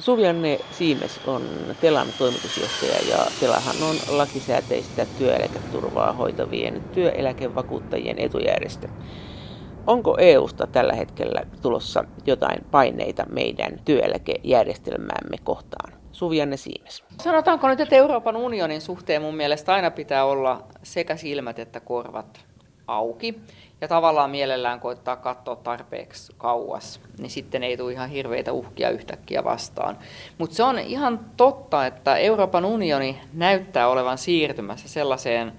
[0.00, 1.42] Suvianne Siimes on
[1.80, 8.88] Telan toimitusjohtaja ja Telahan on lakisääteistä työeläketurvaa hoitavien työeläkevakuuttajien etujärjestö.
[9.86, 15.92] Onko EUsta tällä hetkellä tulossa jotain paineita meidän työeläkejärjestelmäämme kohtaan?
[16.12, 17.04] Suvianne Siimes.
[17.22, 22.44] Sanotaanko nyt, että Euroopan unionin suhteen mun mielestä aina pitää olla sekä silmät että korvat
[22.86, 23.40] auki
[23.80, 29.44] ja tavallaan mielellään koittaa katsoa tarpeeksi kauas, niin sitten ei tule ihan hirveitä uhkia yhtäkkiä
[29.44, 29.98] vastaan.
[30.38, 35.52] Mutta se on ihan totta, että Euroopan unioni näyttää olevan siirtymässä sellaiseen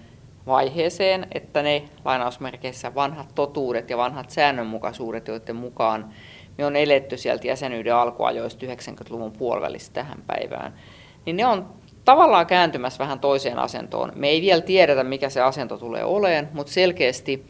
[0.47, 6.13] vaiheeseen, että ne lainausmerkeissä vanhat totuudet ja vanhat säännönmukaisuudet, joiden mukaan
[6.57, 10.73] me on eletty sieltä jäsenyyden alkuajoista 90-luvun puolivälistä tähän päivään,
[11.25, 11.69] niin ne on
[12.05, 14.11] tavallaan kääntymässä vähän toiseen asentoon.
[14.15, 17.45] Me ei vielä tiedetä, mikä se asento tulee oleen, mutta selkeästi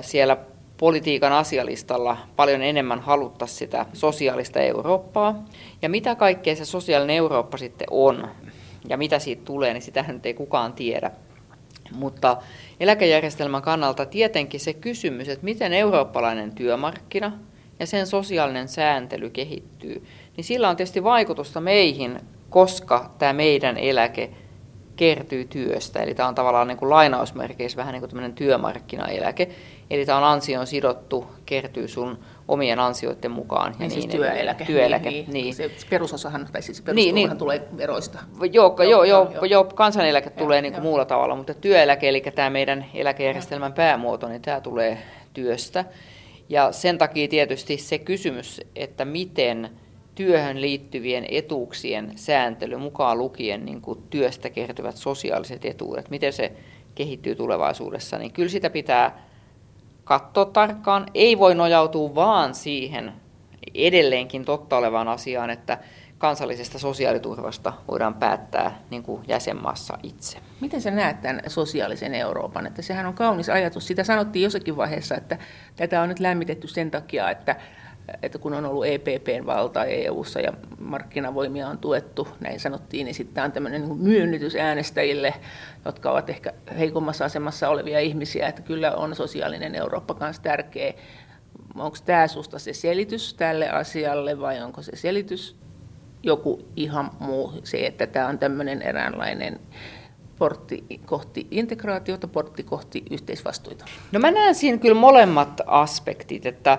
[0.00, 0.36] siellä
[0.78, 5.44] politiikan asialistalla paljon enemmän halutta sitä sosiaalista Eurooppaa.
[5.82, 8.28] Ja mitä kaikkea se sosiaalinen Eurooppa sitten on
[8.88, 11.10] ja mitä siitä tulee, niin sitä nyt ei kukaan tiedä.
[11.92, 12.36] Mutta
[12.80, 17.32] eläkejärjestelmän kannalta tietenkin se kysymys, että miten eurooppalainen työmarkkina
[17.80, 24.30] ja sen sosiaalinen sääntely kehittyy, niin sillä on tietysti vaikutusta meihin, koska tämä meidän eläke
[24.96, 26.02] kertyy työstä.
[26.02, 29.48] Eli tämä on tavallaan niin kuin lainausmerkeissä vähän niin kuin tämmöinen työmarkkinaeläke.
[29.90, 33.72] Eli tämä on ansion sidottu, kertyy sun omien ansioiden mukaan.
[33.72, 34.64] Ja niin, siis niin työeläke.
[34.64, 35.54] työeläke niin, niin.
[35.54, 37.38] Se perusosahan, tai siis niin, niin.
[37.38, 38.18] tulee veroista.
[38.52, 42.20] Joo, joo, joo, joo, joo kansaneläke joo, tulee niin kuin muulla tavalla, mutta työeläke, eli
[42.34, 44.98] tämä meidän eläkejärjestelmän päämuoto, niin tämä tulee
[45.34, 45.84] työstä.
[46.48, 49.70] Ja sen takia tietysti se kysymys, että miten
[50.16, 56.52] työhön liittyvien etuuksien sääntely, mukaan lukien niin kuin työstä kertyvät sosiaaliset etuudet, miten se
[56.94, 59.22] kehittyy tulevaisuudessa, niin kyllä sitä pitää
[60.04, 61.06] katsoa tarkkaan.
[61.14, 63.12] Ei voi nojautua vaan siihen
[63.74, 65.78] edelleenkin totta olevaan asiaan, että
[66.18, 70.38] kansallisesta sosiaaliturvasta voidaan päättää niin kuin jäsenmaassa itse.
[70.60, 72.66] Miten sä näet tämän sosiaalisen Euroopan?
[72.66, 73.86] Että sehän on kaunis ajatus.
[73.86, 75.38] Sitä sanottiin jossakin vaiheessa, että
[75.76, 77.56] tätä on nyt lämmitetty sen takia, että
[78.22, 83.44] että kun on ollut EPPn valta EU-ssa ja markkinavoimia on tuettu, näin sanottiin, niin sitten
[83.44, 85.34] on tämmöinen niin myönnytys äänestäjille,
[85.84, 90.94] jotka ovat ehkä heikommassa asemassa olevia ihmisiä, että kyllä on sosiaalinen Eurooppa kanssa tärkeä.
[91.76, 95.56] Onko tämä susta se selitys tälle asialle vai onko se selitys
[96.22, 99.60] joku ihan muu, se, että tämä on tämmöinen eräänlainen
[100.38, 103.84] portti kohti integraatiota, portti kohti yhteisvastuita?
[104.12, 106.78] No mä näen siinä kyllä molemmat aspektit, että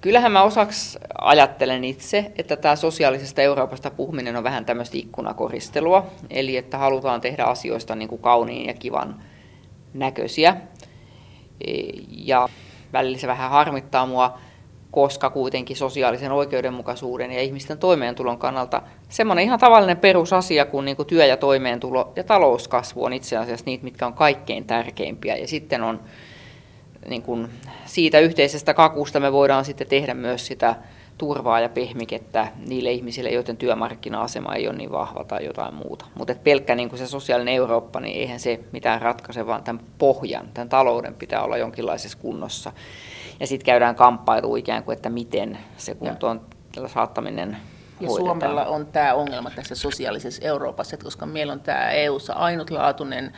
[0.00, 6.56] Kyllähän mä osaksi ajattelen itse, että tämä sosiaalisesta Euroopasta puhuminen on vähän tämmöistä ikkunakoristelua, eli
[6.56, 9.22] että halutaan tehdä asioista niin kuin kauniin ja kivan
[9.94, 10.56] näköisiä.
[11.66, 11.72] E,
[12.08, 12.48] ja
[12.92, 14.38] välillä se vähän harmittaa mua,
[14.90, 21.06] koska kuitenkin sosiaalisen oikeudenmukaisuuden ja ihmisten toimeentulon kannalta semmoinen ihan tavallinen perusasia kuin, niin kuin
[21.06, 25.36] työ ja toimeentulo ja talouskasvu on itse asiassa niitä, mitkä on kaikkein tärkeimpiä.
[25.36, 26.00] Ja sitten on
[27.08, 27.48] niin kuin
[27.84, 30.74] siitä yhteisestä kakusta me voidaan sitten tehdä myös sitä
[31.18, 36.04] turvaa ja pehmikettä niille ihmisille, joiden työmarkkina-asema ei ole niin vahva tai jotain muuta.
[36.14, 40.48] Mutta pelkkä niin kuin se sosiaalinen Eurooppa, niin eihän se mitään ratkaise, vaan tämän pohjan,
[40.54, 42.72] tämän talouden pitää olla jonkinlaisessa kunnossa.
[43.40, 46.40] Ja sitten käydään kamppailu ikään kuin, että miten se kuntoon
[46.86, 47.56] saattaminen
[48.00, 53.32] ja Suomella on tämä ongelma tässä sosiaalisessa Euroopassa, että koska meillä on tämä EU-ssa ainutlaatuinen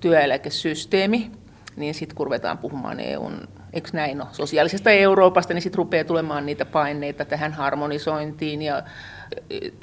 [0.00, 1.30] työeläkesysteemi,
[1.76, 6.46] niin sitten kun ruvetaan puhumaan EUn, eikö näin no, sosiaalisesta Euroopasta, niin sitten rupeaa tulemaan
[6.46, 8.82] niitä paineita tähän harmonisointiin ja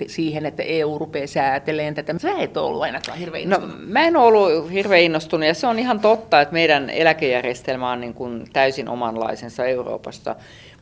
[0.07, 2.15] siihen, että EU rupeaa säätelemään tätä.
[2.17, 3.85] Sä et ole ollut ainakaan hirveän no, innostunut.
[3.87, 8.01] No, mä en ollut hirveän innostunut ja se on ihan totta, että meidän eläkejärjestelmä on
[8.01, 10.35] niin kuin täysin omanlaisensa Euroopassa.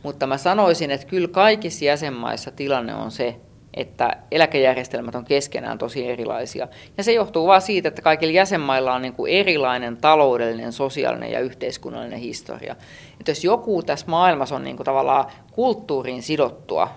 [0.04, 3.36] Mutta mä sanoisin, että kyllä kaikissa jäsenmaissa tilanne on se,
[3.78, 6.68] että eläkejärjestelmät on keskenään tosi erilaisia.
[6.98, 11.40] Ja se johtuu vain siitä, että kaikilla jäsenmailla on niin kuin erilainen taloudellinen, sosiaalinen ja
[11.40, 12.76] yhteiskunnallinen historia.
[13.20, 16.90] Että jos joku tässä maailmassa on niin kuin tavallaan kulttuuriin sidottua,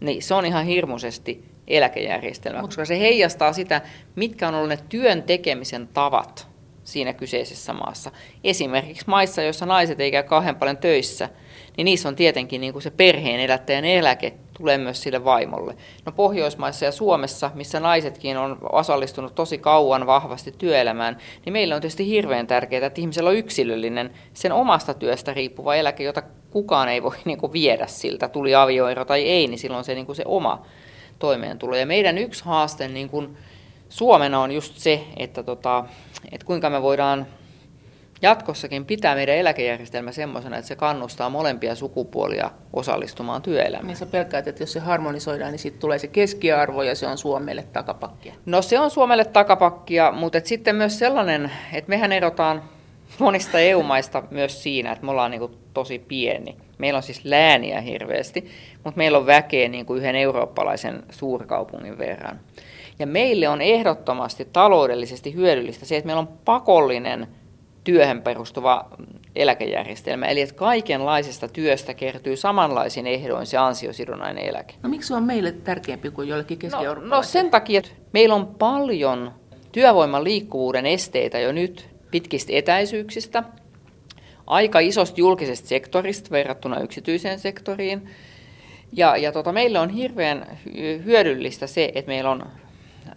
[0.00, 3.82] niin se on ihan hirmuisesti eläkejärjestelmä, koska se heijastaa sitä,
[4.16, 6.48] mitkä on ollut ne työn tekemisen tavat
[6.84, 8.10] siinä kyseisessä maassa.
[8.44, 11.28] Esimerkiksi maissa, joissa naiset ei käy kauhean paljon töissä,
[11.76, 15.76] niin niissä on tietenkin niin kuin se perheen elättäjän eläke tulee myös sille vaimolle.
[16.06, 21.80] No Pohjoismaissa ja Suomessa, missä naisetkin on osallistunut tosi kauan vahvasti työelämään, niin meillä on
[21.80, 27.02] tietysti hirveän tärkeää, että ihmisellä on yksilöllinen, sen omasta työstä riippuva eläke, jota kukaan ei
[27.02, 30.22] voi niin kuin viedä siltä, tuli avioero tai ei, niin silloin se, niin kuin se
[30.26, 30.66] oma
[31.18, 31.76] toimeentulo.
[31.76, 33.36] Ja meidän yksi haaste niin kuin
[33.88, 35.84] Suomena on just se, että, tota,
[36.32, 37.26] että kuinka me voidaan
[38.24, 43.86] jatkossakin pitää meidän eläkejärjestelmä semmoisena, että se kannustaa molempia sukupuolia osallistumaan työelämään.
[43.86, 47.18] Niin sä pelkäät, että jos se harmonisoidaan, niin sitten tulee se keskiarvo ja se on
[47.18, 48.34] Suomelle takapakkia.
[48.46, 52.62] No se on Suomelle takapakkia, mutta et sitten myös sellainen, että mehän erotaan
[53.18, 56.56] monista EU-maista myös siinä, että me ollaan niin kuin tosi pieni.
[56.78, 58.50] Meillä on siis lääniä hirveästi,
[58.84, 62.40] mutta meillä on väkeä niin kuin yhden eurooppalaisen suurkaupungin verran.
[62.98, 67.26] Ja meille on ehdottomasti taloudellisesti hyödyllistä se, että meillä on pakollinen
[67.84, 68.90] työhön perustuva
[69.36, 74.74] eläkejärjestelmä, eli että kaikenlaisesta työstä kertyy samanlaisin ehdoin se ansiosidonnainen eläke.
[74.82, 78.34] No miksi se on meille tärkeämpi kuin jollekin keski no, no sen takia, että meillä
[78.34, 79.32] on paljon
[79.72, 83.42] työvoiman liikkuvuuden esteitä jo nyt pitkistä etäisyyksistä,
[84.46, 88.10] aika isosta julkisesta sektorista verrattuna yksityiseen sektoriin.
[88.92, 90.58] Ja, ja tota, meille on hirveän
[91.04, 92.46] hyödyllistä se, että meillä on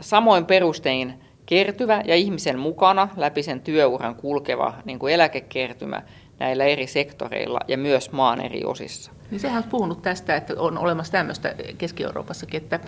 [0.02, 1.14] samoin perustein
[1.48, 6.02] kertyvä ja ihmisen mukana läpi sen työuran kulkeva niin kuin eläkekertymä
[6.40, 9.12] näillä eri sektoreilla ja myös maan eri osissa.
[9.32, 12.80] Niin sehän on puhunut tästä, että on olemassa tämmöistä Keski-Euroopassakin, että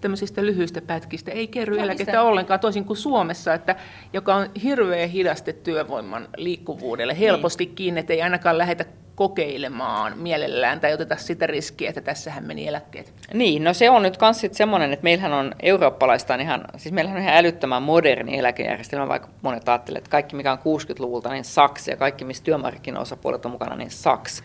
[0.00, 2.22] tämmöisistä lyhyistä pätkistä ei kerry no, eläkettä mistä?
[2.22, 3.76] ollenkaan, toisin kuin Suomessa, että,
[4.12, 7.18] joka on hirveä hidaste työvoiman liikkuvuudelle.
[7.18, 7.74] Helposti niin.
[7.74, 8.84] kiinni, että ei ainakaan lähetä
[9.18, 13.12] kokeilemaan mielellään tai oteta sitä riskiä, että tässähän meni eläkkeet.
[13.34, 17.22] Niin, no se on nyt myös semmoinen, että meillähän on eurooppalaista ihan, siis meillähän on
[17.22, 21.96] ihan älyttömän moderni eläkejärjestelmä, vaikka monet ajattelevat, että kaikki mikä on 60-luvulta, niin saks, ja
[21.96, 24.42] kaikki missä työmarkkinaosapuolet on mukana, niin saks.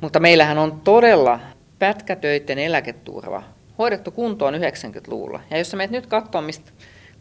[0.00, 1.40] Mutta meillähän on todella
[1.78, 3.42] pätkätöiden eläketurva
[3.78, 5.40] hoidettu kuntoon 90-luvulla.
[5.50, 6.72] Ja jos sä menet nyt katsoa, mistä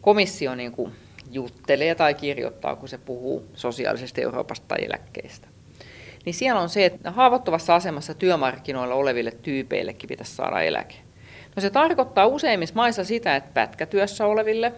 [0.01, 0.91] komissio niin kuin
[1.31, 5.47] juttelee tai kirjoittaa, kun se puhuu sosiaalisesta Euroopasta tai eläkkeistä,
[6.25, 10.95] niin siellä on se, että haavoittuvassa asemassa työmarkkinoilla oleville tyypeillekin pitäisi saada eläke.
[11.55, 14.73] No se tarkoittaa useimmissa maissa sitä, että pätkätyössä oleville,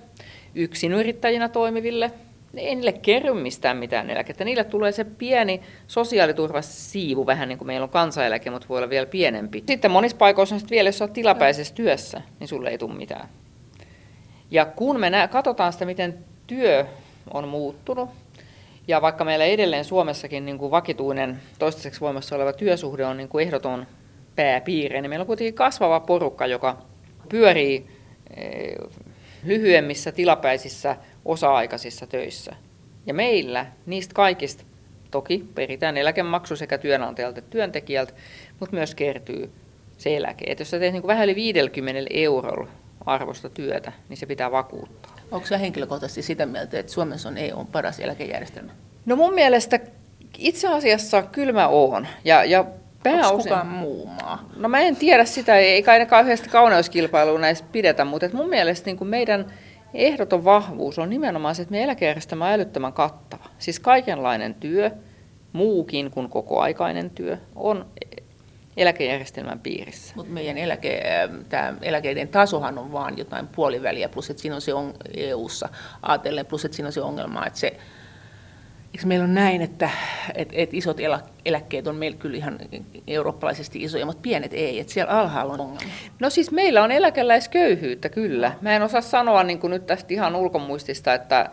[0.56, 2.12] yksinyrittäjinä toimiville,
[2.60, 4.46] ei niille kerry mistään mitään eläkettä.
[4.46, 9.06] Niille tulee se pieni sosiaaliturvasiivu, vähän niin kuin meillä on kansaneläke, mutta voi olla vielä
[9.06, 9.64] pienempi.
[9.68, 13.30] Sitten monissa paikoissa on vielä, jos olet tilapäisessä työssä, niin sulle ei tule mitään.
[14.52, 16.18] Ja kun me nä- katsotaan sitä, miten
[16.48, 16.86] työ
[17.34, 18.10] on muuttunut,
[18.88, 23.46] ja vaikka meillä edelleen Suomessakin niin kuin vakituinen toistaiseksi voimassa oleva työsuhde on niin kuin
[23.46, 23.88] ehdoton
[24.36, 26.78] pääpiirre, niin meillä on kuitenkin kasvava porukka, joka
[27.30, 27.88] pyörii
[28.38, 28.76] eh,
[29.44, 32.56] lyhyemmissä tilapäisissä osa-aikaisissa töissä.
[33.06, 34.64] Ja meillä niistä kaikista
[35.12, 38.14] toki peritään eläkemaksu sekä työnantajalta että työntekijältä,
[38.60, 39.52] mutta myös kertyy
[39.98, 40.46] se eläke.
[40.48, 42.68] Et jos sä teet niin vähän yli 50 eurolla
[43.06, 45.16] arvosta työtä, niin se pitää vakuuttaa.
[45.32, 48.72] Onko sinä henkilökohtaisesti sitä mieltä, että Suomessa on EUn paras eläkejärjestelmä?
[49.06, 49.80] No mun mielestä
[50.38, 52.08] itse asiassa kyllä mä oon.
[52.26, 52.66] Ja, ja
[53.04, 53.32] pääosin...
[53.32, 54.50] Onko kukaan muu maa?
[54.56, 58.98] No mä en tiedä sitä, ei ainakaan yhdestä kauneuskilpailua näistä pidetä, mutta mun mielestä niin
[58.98, 59.54] kuin meidän
[59.98, 63.46] ehdoton vahvuus on nimenomaan se, että meidän eläkejärjestelmä on älyttömän kattava.
[63.60, 64.92] Siis kaikenlainen työ,
[65.54, 67.86] muukin kuin kokoaikainen työ, on
[68.78, 70.14] eläkejärjestelmän piirissä.
[70.16, 71.02] Mutta meidän eläke,
[71.50, 75.70] tämä eläkeiden tasohan on vaan jotain puoliväliä, plus että siinä on se on EU-ssa
[76.02, 77.78] ajatellen, plus että siinä on se ongelma, että se
[78.94, 79.90] Eikö meillä on näin, että,
[80.36, 80.98] että, että isot
[81.46, 82.60] eläkkeet on meillä kyllä ihan
[83.08, 85.94] eurooppalaisesti isoja, mutta pienet ei, että siellä alhaalla on ongelma?
[86.20, 88.52] No siis meillä on eläkeläisköyhyyttä kyllä.
[88.62, 91.50] Mä en osaa sanoa niin kuin nyt tästä ihan ulkomuistista, että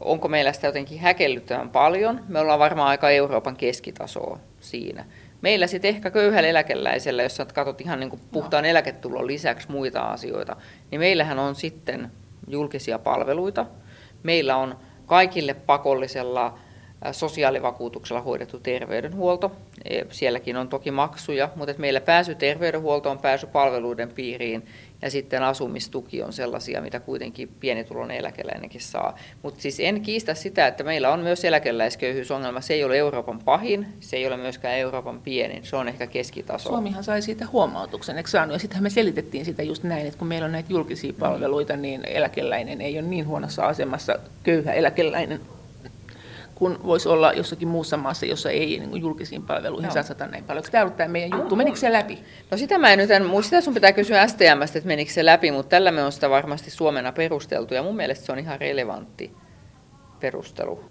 [0.00, 2.20] onko meillä sitä jotenkin häkellyttävän paljon.
[2.28, 5.04] Me ollaan varmaan aika Euroopan keskitasoa siinä.
[5.40, 8.70] Meillä sitten ehkä köyhällä eläkeläisellä, jos katsot ihan niin kuin puhtaan no.
[8.70, 10.56] eläketulon lisäksi muita asioita,
[10.90, 12.10] niin meillähän on sitten
[12.48, 13.66] julkisia palveluita.
[14.22, 16.54] Meillä on kaikille pakollisella
[17.12, 19.52] sosiaalivakuutuksella hoidettu terveydenhuolto.
[19.84, 24.66] E, sielläkin on toki maksuja, mutta meillä pääsy terveydenhuoltoon, pääsy palveluiden piiriin
[25.04, 29.18] ja sitten asumistuki on sellaisia, mitä kuitenkin pienituloinen eläkeläinenkin saa.
[29.42, 32.60] Mutta siis en kiistä sitä, että meillä on myös eläkeläisköyhyysongelma.
[32.60, 36.68] Se ei ole Euroopan pahin, se ei ole myöskään Euroopan pienin, se on ehkä keskitaso.
[36.68, 38.52] Suomihan sai siitä huomautuksen, eikö saanut?
[38.52, 42.04] Ja sittenhän me selitettiin sitä just näin, että kun meillä on näitä julkisia palveluita, niin
[42.04, 45.40] eläkeläinen ei ole niin huonossa asemassa, köyhä eläkeläinen
[46.54, 49.94] kun voisi olla jossakin muussa maassa, jossa ei niin julkisiin palveluihin no.
[49.94, 50.64] satsata näin paljon.
[50.70, 51.56] Tämä ollut tämä meidän juttu?
[51.56, 52.18] Menikö se läpi?
[52.50, 55.50] No sitä mä en nyt en muista, sun pitää kysyä STMstä, että menikö se läpi,
[55.50, 59.32] mutta tällä me on sitä varmasti Suomena perusteltu ja mun mielestä se on ihan relevantti
[60.20, 60.84] perustelu.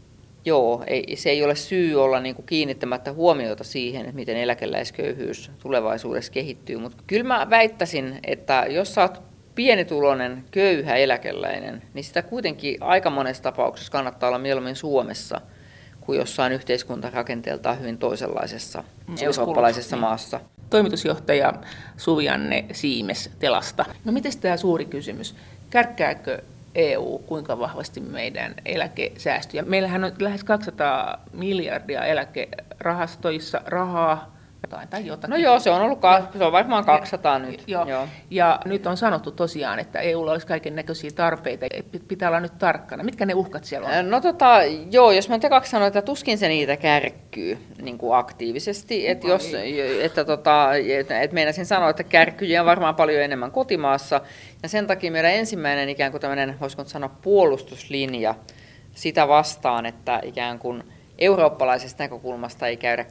[0.45, 5.51] Joo, ei, se ei ole syy olla niin kuin kiinnittämättä huomiota siihen, että miten eläkeläisköyhyys
[5.61, 12.21] tulevaisuudessa kehittyy, mutta kyllä mä väittäisin, että jos sä oot pienituloinen, köyhä eläkeläinen, niin sitä
[12.21, 15.41] kuitenkin aika monessa tapauksessa kannattaa olla mieluummin Suomessa–
[16.05, 20.01] kuin jossain yhteiskuntarakenteeltaan hyvin toisenlaisessa mm, eurooppalaisessa niin.
[20.01, 20.39] maassa.
[20.69, 21.53] Toimitusjohtaja
[21.97, 23.85] Suvianne Siimes Telasta.
[24.05, 25.35] No miten tämä suuri kysymys?
[25.69, 26.41] Kärkkääkö
[26.75, 29.63] EU kuinka vahvasti meidän eläkesäästöjä.
[29.63, 34.32] Meillähän on lähes 200 miljardia eläkerahastoissa rahaa,
[34.63, 35.29] jotain tai jotakin.
[35.29, 35.99] No joo, se on ollut,
[36.37, 37.63] se on varmaan 200 ja, nyt.
[37.67, 37.85] Joo.
[37.85, 38.07] joo.
[38.29, 41.65] Ja nyt on sanottu tosiaan, että EUlla olisi kaiken näköisiä tarpeita.
[42.07, 43.03] Pitää olla nyt tarkkana.
[43.03, 44.09] Mitkä ne uhkat siellä on?
[44.09, 44.59] No tota,
[44.91, 49.09] joo, jos mä tekaksi sanoin, että tuskin se niitä kärkkyy niin kuin aktiivisesti.
[49.09, 49.51] Että jos,
[50.01, 54.21] että tota, että, että meinasin sanoa, että kärkkyjä on varmaan paljon enemmän kotimaassa.
[54.63, 58.35] Ja sen takia meidän ensimmäinen ikään kuin tämmöinen, voisiko sanoa, puolustuslinja
[58.93, 60.83] sitä vastaan, että ikään kuin
[61.17, 63.05] eurooppalaisesta näkökulmasta ei käydä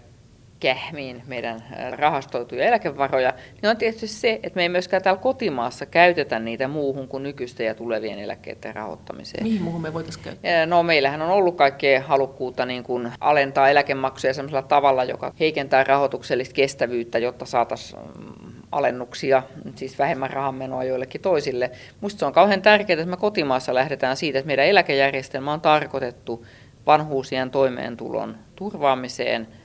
[0.63, 6.39] kähmiin meidän rahastoituja eläkevaroja, niin on tietysti se, että me ei myöskään täällä kotimaassa käytetä
[6.39, 9.45] niitä muuhun kuin nykyisten ja tulevien eläkkeiden rahoittamiseen.
[9.45, 10.67] Mihin muuhun me voitaisiin käyttää?
[10.67, 16.55] No meillähän on ollut kaikkea halukkuutta niin kuin alentaa eläkemaksuja sellaisella tavalla, joka heikentää rahoituksellista
[16.55, 19.43] kestävyyttä, jotta saataisiin mm, alennuksia,
[19.75, 21.71] siis vähemmän rahanmenoa joillekin toisille.
[22.01, 26.47] Minusta se on kauhean tärkeää, että me kotimaassa lähdetään siitä, että meidän eläkejärjestelmä on tarkoitettu
[26.87, 29.49] vanhuusien toimeentulon turvaamiseen–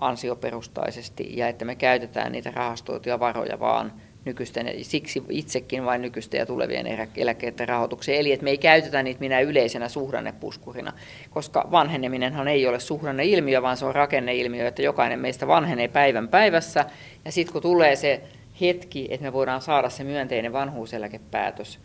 [0.00, 3.92] ansioperustaisesti ja että me käytetään niitä rahastoituja varoja vaan
[4.24, 8.18] nykyisten, siksi itsekin vain nykyisten ja tulevien eläkkeiden rahoitukseen.
[8.18, 10.92] Eli että me ei käytetä niitä minä yleisenä suhdannepuskurina,
[11.30, 16.84] koska vanheneminenhan ei ole suhdanneilmiö, vaan se on rakenneilmiö, että jokainen meistä vanhenee päivän päivässä.
[17.24, 18.22] Ja sitten kun tulee se
[18.60, 21.78] hetki, että me voidaan saada se myönteinen vanhuuseläkepäätös,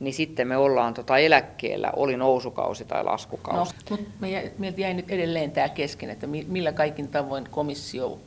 [0.00, 3.74] niin sitten me ollaan tota eläkkeellä, oli nousukausi tai laskukausi.
[3.90, 4.04] No, mutta
[4.58, 8.18] meiltä jäi nyt edelleen tämä kesken, että millä kaikin tavoin komissio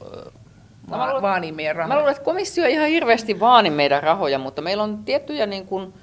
[0.90, 1.96] va- luulen, vaanii meidän rahoja?
[1.96, 5.94] Mä luulen, että komissio ihan hirveästi vaani meidän rahoja, mutta meillä on tiettyjä niin kuin,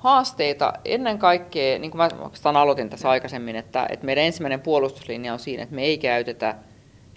[0.00, 5.32] haasteita ennen kaikkea, niin kuin mä oikeastaan aloitin tässä aikaisemmin, että, että meidän ensimmäinen puolustuslinja
[5.32, 6.54] on siinä, että me ei käytetä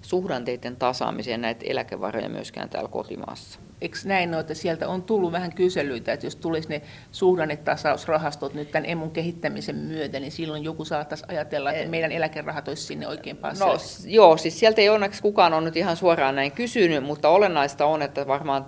[0.01, 5.54] suhdanteiden tasaamiseen näitä eläkevaroja myöskään täällä kotimaassa eikö näin ole, että sieltä on tullut vähän
[5.54, 11.25] kyselyitä, että jos tulisi ne suhdannetasausrahastot nyt tämän emun kehittämisen myötä, niin silloin joku saattaisi
[11.28, 13.72] ajatella, että meidän eläkerahat olisi sinne oikein päässeet.
[13.72, 17.86] No, joo, siis sieltä ei onneksi kukaan on nyt ihan suoraan näin kysynyt, mutta olennaista
[17.86, 18.66] on, että varmaan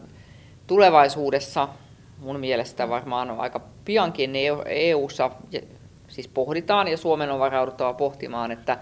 [0.67, 1.67] tulevaisuudessa
[2.19, 4.33] mun mielestä varmaan on aika piankin
[4.65, 5.31] EU-ssa
[6.07, 8.77] siis pohditaan ja Suomen on varauduttava pohtimaan, että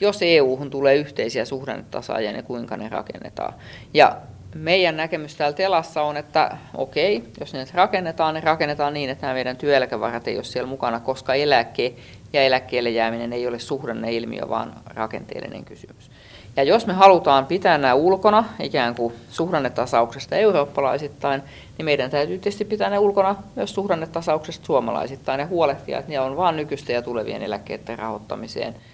[0.00, 3.54] jos EU-hun tulee yhteisiä suhdannetasaajia, niin kuinka ne rakennetaan.
[3.94, 4.16] Ja
[4.58, 9.34] meidän näkemys täällä telassa on, että okei, jos ne rakennetaan, ne rakennetaan niin, että nämä
[9.34, 11.94] meidän työeläkevarat ei ole siellä mukana, koska eläke
[12.32, 16.10] ja eläkkeelle jääminen ei ole suhdanneilmiö, vaan rakenteellinen kysymys.
[16.56, 21.42] Ja jos me halutaan pitää nämä ulkona ikään kuin suhdannetasauksesta eurooppalaisittain,
[21.78, 26.36] niin meidän täytyy tietysti pitää ne ulkona myös suhdannetasauksesta suomalaisittain ja huolehtia, että ne on
[26.36, 28.74] vain nykyisten ja tulevien eläkkeiden rahoittamiseen–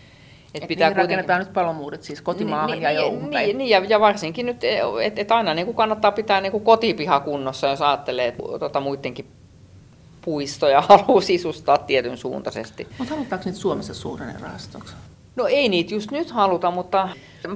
[0.55, 4.01] et pitää niin rakennetaan nyt palomuudet siis kotimaahan niin, ja niin, Niin, niin ja, ja
[4.01, 4.65] varsinkin nyt,
[5.03, 9.27] että et aina niin kuin kannattaa pitää niin kuin kotipiha kunnossa, jos ajattelee tota, muidenkin
[10.23, 12.89] puistoja haluaa sisustaa tietyn suuntaisesti.
[12.99, 14.95] Mutta halutaanko nyt Suomessa suhdannerahastoksi?
[15.37, 17.09] No ei niitä just nyt haluta, mutta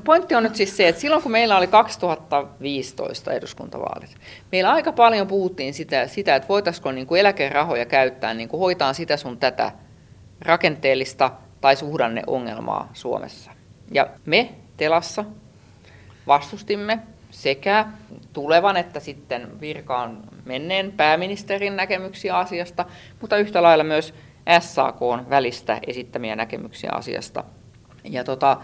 [0.04, 4.16] pointti on nyt siis se, että silloin kun meillä oli 2015 eduskuntavaalit,
[4.52, 8.92] meillä aika paljon puhuttiin sitä, sitä että voitaisiinko niin kuin eläkerahoja käyttää, niin kuin hoitaa
[8.92, 9.72] sitä sun tätä
[10.40, 13.50] rakenteellista tai suhdanneongelmaa Suomessa.
[13.92, 15.24] Ja me Telassa
[16.26, 16.98] vastustimme
[17.30, 17.86] sekä
[18.32, 22.84] tulevan että sitten virkaan menneen pääministerin näkemyksiä asiasta,
[23.20, 24.14] mutta yhtä lailla myös
[24.60, 25.00] SAK
[25.30, 27.44] välistä esittämiä näkemyksiä asiasta.
[28.04, 28.56] Ja tota,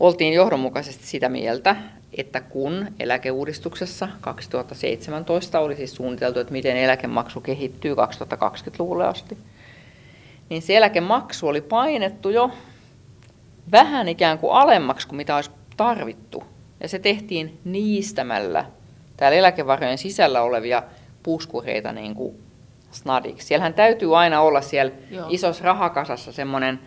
[0.00, 1.76] oltiin johdonmukaisesti sitä mieltä,
[2.16, 9.38] että kun eläkeuudistuksessa 2017 oli siis suunniteltu, että miten eläkemaksu kehittyy 2020-luvulle asti,
[10.50, 12.50] niin se eläkemaksu oli painettu jo
[13.72, 16.44] vähän ikään kuin alemmaksi kuin mitä olisi tarvittu.
[16.80, 18.64] Ja se tehtiin niistämällä
[19.16, 20.82] täällä eläkevarojen sisällä olevia
[21.22, 22.42] puskureita niin kuin
[22.90, 23.46] snadiksi.
[23.46, 25.26] Siellähän täytyy aina olla siellä Joo.
[25.28, 26.80] isossa rahakasassa semmoinen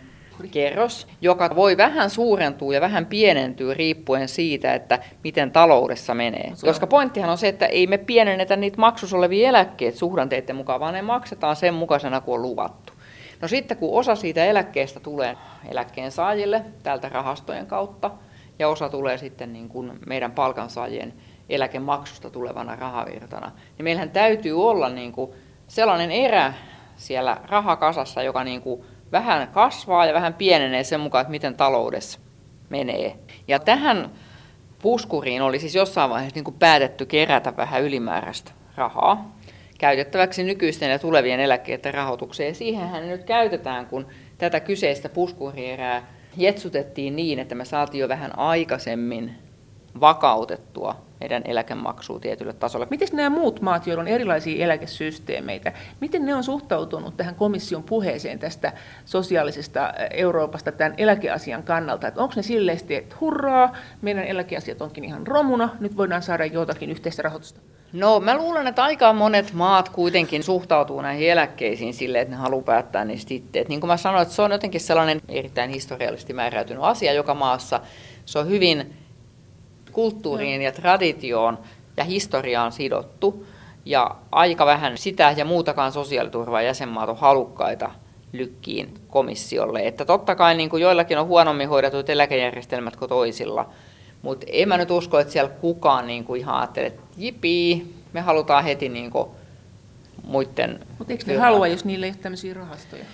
[0.52, 6.52] kerros, joka voi vähän suurentua ja vähän pienentyä riippuen siitä, että miten taloudessa menee.
[6.54, 10.80] Se Koska pointtihan on se, että ei me pienennetä niitä maksus olevia eläkkeet suhdanteiden mukaan,
[10.80, 12.93] vaan ne maksetaan sen mukaisena kuin on luvattu.
[13.44, 15.38] No sitten kun osa siitä eläkkeestä tulee
[15.70, 18.12] eläkkeen saajille täältä rahastojen kautta
[18.60, 21.14] ja osa tulee sitten niin kuin meidän palkansaajien
[21.50, 25.32] eläkemaksusta tulevana rahavirtana, niin meillähän täytyy olla niin kuin
[25.68, 26.54] sellainen erä
[26.96, 28.82] siellä rahakasassa, joka niin kuin
[29.12, 32.20] vähän kasvaa ja vähän pienenee sen mukaan, että miten taloudessa
[32.70, 33.16] menee.
[33.48, 34.12] Ja tähän
[34.82, 39.32] puskuriin oli siis jossain vaiheessa niin kuin päätetty kerätä vähän ylimääräistä rahaa
[39.84, 42.48] käytettäväksi nykyisten ja tulevien eläkkeiden rahoitukseen.
[42.48, 48.40] Ja siihenhän nyt käytetään, kun tätä kyseistä puskurierää jetsutettiin niin, että me saatiin jo vähän
[48.40, 49.36] aikaisemmin
[50.00, 52.88] vakautettua meidän eläkemaksua tietylle tasolle.
[52.90, 58.40] Miten nämä muut maat, joilla on erilaisia eläkesysteemeitä, miten ne on suhtautunut tähän komission puheeseen
[58.40, 58.74] tästä
[59.06, 62.08] sosiaalisesta Euroopasta tämän eläkeasian kannalta?
[62.08, 66.90] Että onko ne silleen, että hurraa, meidän eläkeasiat onkin ihan romuna, nyt voidaan saada jotakin
[66.92, 67.60] yhteistä rahoitusta?
[67.94, 72.64] No mä luulen, että aika monet maat kuitenkin suhtautuu näihin eläkkeisiin sille, että ne haluaa
[72.64, 73.60] päättää niistä itse.
[73.60, 77.34] Et niin kuin mä sanoin, että se on jotenkin sellainen erittäin historiallisesti määräytynyt asia joka
[77.34, 77.80] maassa.
[78.26, 78.94] Se on hyvin
[79.94, 81.60] kulttuuriin ja traditioon
[81.98, 83.46] ja historiaan sidottu.
[83.86, 87.92] Ja aika vähän sitä ja muutakaan sosiaaliturvaa jäsenmaat on halukkaita
[88.34, 89.88] lykkiin komissiolle.
[89.88, 93.70] Että totta kai niin kuin joillakin on huonommin hoidetut eläkejärjestelmät kuin toisilla.
[94.22, 98.22] Mutta en mä nyt usko, että siellä kukaan niin kuin ihan ajattelee, että jipii, me
[98.22, 99.30] halutaan heti niin kuin
[100.24, 100.80] muiden...
[100.98, 103.06] Mutta eikö ne halua, jos niillä ei ole tämmöisiä rahastoja?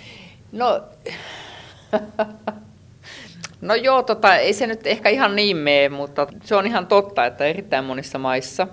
[0.52, 0.82] No,
[3.62, 7.26] no joo, tota, ei se nyt ehkä ihan niin mene, mutta se on ihan totta,
[7.26, 8.68] että erittäin monissa maissa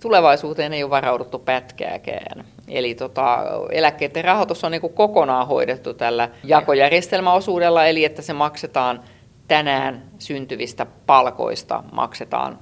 [0.00, 2.44] tulevaisuuteen ei ole varauduttu pätkääkään.
[2.68, 3.38] Eli tota,
[3.70, 9.00] eläkkeiden rahoitus on niin kokonaan hoidettu tällä jakojärjestelmäosuudella, eli että se maksetaan
[9.48, 12.58] tänään syntyvistä palkoista maksetaan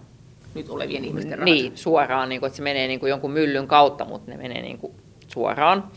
[0.55, 1.45] nyt olevien ihmisten rahat.
[1.45, 4.63] Niin, suoraan, niin kuin, että se menee niin kuin jonkun myllyn kautta, mutta ne menee
[4.63, 4.93] niin kuin
[5.29, 5.91] suoraan.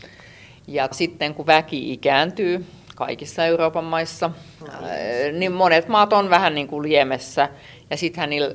[0.66, 2.64] Ja sitten kun väki ikääntyy
[2.98, 4.78] kaikissa Euroopan maissa, no,
[5.32, 5.52] niin.
[5.52, 7.48] monet maat on vähän niin kuin liemessä.
[7.90, 8.54] Ja sittenhän niillä,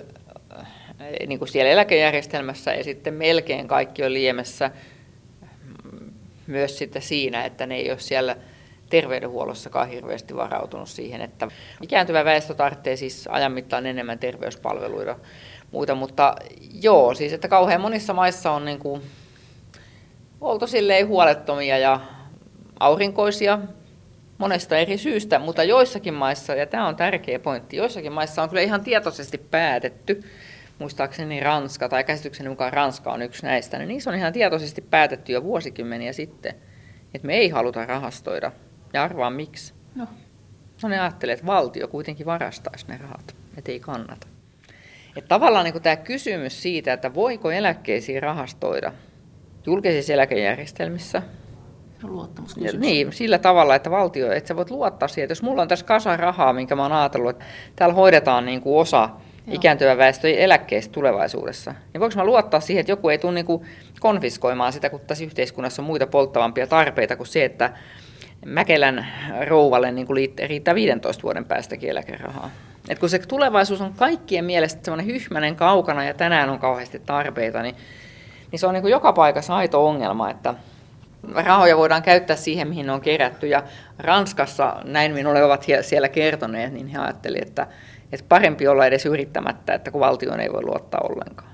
[1.28, 4.72] niin kuin siellä eläkejärjestelmässä ja sitten melkein kaikki on liemessä.
[6.48, 8.36] Myös sitten siinä, että ne ei ole siellä
[8.90, 11.48] terveydenhuollossakaan hirveästi varautunut siihen, että
[11.82, 15.16] ikääntyvä väestö tarvitsee siis ajan mittaan enemmän terveyspalveluita
[15.72, 16.36] muita, mutta
[16.82, 19.02] joo, siis että kauhean monissa maissa on niin kuin
[20.42, 22.00] oltu silleen huolettomia ja
[22.80, 23.60] aurinkoisia
[24.44, 28.62] monesta eri syystä, mutta joissakin maissa, ja tämä on tärkeä pointti, joissakin maissa on kyllä
[28.62, 30.24] ihan tietoisesti päätetty,
[30.80, 35.32] muistaakseni Ranska, tai käsitykseni mukaan Ranska on yksi näistä, niin niissä on ihan tietoisesti päätetty
[35.32, 36.56] jo vuosikymmeniä sitten,
[37.14, 38.52] että me ei haluta rahastoida.
[38.94, 39.74] Ja arvaa miksi.
[39.96, 40.08] No.
[40.84, 44.28] No ne ajattelee, että valtio kuitenkin varastaisi ne rahat, että ei kannata.
[45.16, 48.94] Että tavallaan niin tämä kysymys siitä, että voiko eläkkeisiin rahastoida
[49.66, 51.22] julkisissa eläkejärjestelmissä,
[52.08, 52.80] luottamuskysymys.
[52.80, 55.86] Niin, sillä tavalla, että valtio, että sä voit luottaa siihen, että jos mulla on tässä
[55.86, 59.10] kasa rahaa, minkä mä oon ajatellut, että täällä hoidetaan niin kuin osa
[59.48, 59.56] Joo.
[59.56, 63.66] ikääntyvän väestön eläkkeestä tulevaisuudessa, niin voiko mä luottaa siihen, että joku ei tule niin kuin
[64.00, 67.74] konfiskoimaan sitä, kun tässä yhteiskunnassa on muita polttavampia tarpeita kuin se, että
[68.46, 69.08] Mäkelän
[69.48, 72.50] rouvalle niin kuin riittää 15 vuoden päästäkin eläkerahaa.
[72.90, 77.62] Et kun se tulevaisuus on kaikkien mielestä semmoinen hyhmänen kaukana ja tänään on kauheasti tarpeita,
[77.62, 77.76] niin,
[78.52, 80.54] niin se on niin kuin joka paikassa aito ongelma, että
[81.32, 83.48] rahoja voidaan käyttää siihen, mihin ne on kerätty.
[83.48, 83.64] Ja
[84.00, 87.68] Ranskassa, näin minulle ovat siellä kertoneet, niin he ajattelivat, että,
[88.12, 91.54] että parempi olla edes yrittämättä, että kun valtioon ei voi luottaa ollenkaan.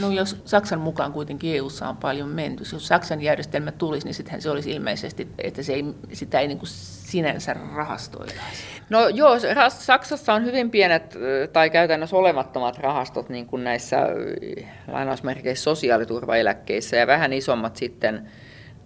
[0.00, 4.42] No jos Saksan mukaan kuitenkin eu on paljon menty, jos Saksan järjestelmä tulisi, niin sittenhän
[4.42, 8.64] se olisi ilmeisesti, että se ei, sitä ei niin kuin sinänsä rahastoitaisi.
[8.90, 9.36] No joo,
[9.68, 11.18] Saksassa on hyvin pienet
[11.52, 13.96] tai käytännössä olemattomat rahastot niin kuin näissä
[14.88, 18.30] lainausmerkeissä sosiaaliturvaeläkkeissä ja vähän isommat sitten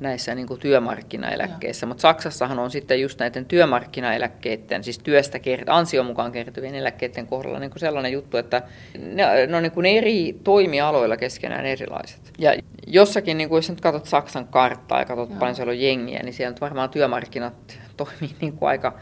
[0.00, 6.06] näissä niin kuin työmarkkinaeläkkeissä, mutta Saksassahan on sitten just näiden työmarkkinaeläkkeiden, siis työstä kert- ansion
[6.06, 8.62] mukaan kertyvien eläkkeiden kohdalla niin kuin sellainen juttu, että
[8.98, 12.32] ne, ne on niin kuin eri toimialoilla keskenään erilaiset.
[12.38, 12.54] Ja
[12.86, 15.38] jossakin, niin kuin jos nyt katsot Saksan karttaa ja katsot Joo.
[15.38, 18.98] paljon siellä on jengiä, niin siellä nyt varmaan työmarkkinat toimii niin kuin aika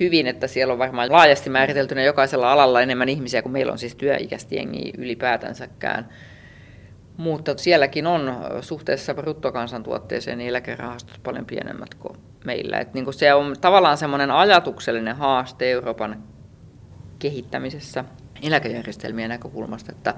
[0.00, 3.94] hyvin, että siellä on varmaan laajasti määriteltynä jokaisella alalla enemmän ihmisiä kuin meillä on siis
[3.94, 6.08] työikäistä jengiä ylipäätänsäkään.
[7.16, 12.78] Mutta sielläkin on suhteessa bruttokansantuotteeseen niin eläkerahastot paljon pienemmät kuin meillä.
[12.78, 16.22] Et niin se on tavallaan semmoinen ajatuksellinen haaste Euroopan
[17.18, 18.04] kehittämisessä
[18.42, 20.14] eläkejärjestelmien näkökulmasta, että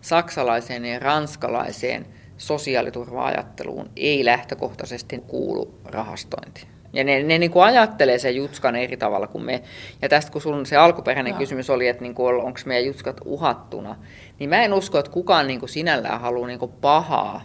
[0.00, 2.06] saksalaiseen ja ranskalaiseen
[2.38, 6.66] sosiaaliturva-ajatteluun ei lähtökohtaisesti kuulu rahastointi.
[6.92, 9.62] Ja ne, ne niin kuin ajattelee sen jutskan eri tavalla kuin me.
[10.02, 11.38] Ja tästä kun sun se alkuperäinen Joo.
[11.38, 13.96] kysymys oli, että niin onko meidän jutskat uhattuna,
[14.38, 17.42] niin mä en usko, että kukaan niin kuin sinällään haluaa niin kuin pahaa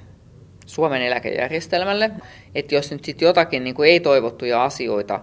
[0.65, 2.11] Suomen eläkejärjestelmälle.
[2.55, 5.19] Että jos nyt sitten jotakin niin kuin ei-toivottuja asioita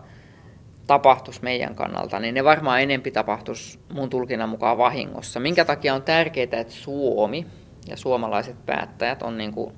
[0.86, 5.40] tapahtuisi meidän kannalta, niin ne varmaan enempi tapahtuisi mun tulkinnan mukaan vahingossa.
[5.40, 7.46] Minkä takia on tärkeää, että Suomi
[7.88, 9.72] ja suomalaiset päättäjät on niin kuin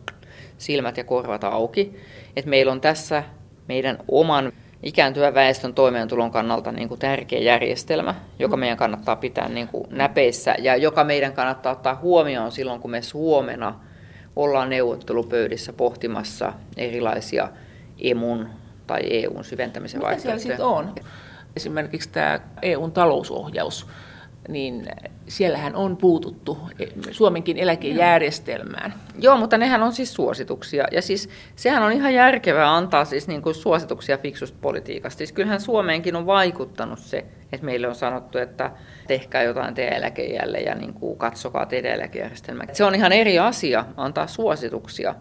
[0.59, 1.96] silmät ja korvat auki.
[2.37, 3.22] Että meillä on tässä
[3.68, 4.52] meidän oman
[4.83, 8.61] ikääntyvän väestön toimeentulon kannalta niin kuin tärkeä järjestelmä, joka mm.
[8.61, 13.02] meidän kannattaa pitää niin kuin näpeissä ja joka meidän kannattaa ottaa huomioon silloin, kun me
[13.02, 13.81] Suomena
[14.37, 17.48] ollaan neuvottelupöydissä pohtimassa erilaisia
[18.00, 18.48] emun
[18.87, 20.38] tai EUn syventämisen Mitä vaihtoehtoja.
[20.38, 20.94] siellä sitten on?
[21.57, 23.87] Esimerkiksi tämä EUn talousohjaus
[24.48, 24.87] niin
[25.28, 26.59] siellähän on puututtu
[27.11, 28.94] Suomenkin eläkejärjestelmään.
[29.18, 30.85] Joo, mutta nehän on siis suosituksia.
[30.92, 35.18] Ja siis sehän on ihan järkevää antaa siis niin kuin suosituksia fiksusta politiikasta.
[35.18, 38.70] Siis kyllähän Suomeenkin on vaikuttanut se, että meille on sanottu, että
[39.06, 42.66] tehkää jotain teidän eläkejälle ja niin kuin katsokaa teidän eläkejärjestelmää.
[42.72, 45.14] Se on ihan eri asia antaa suosituksia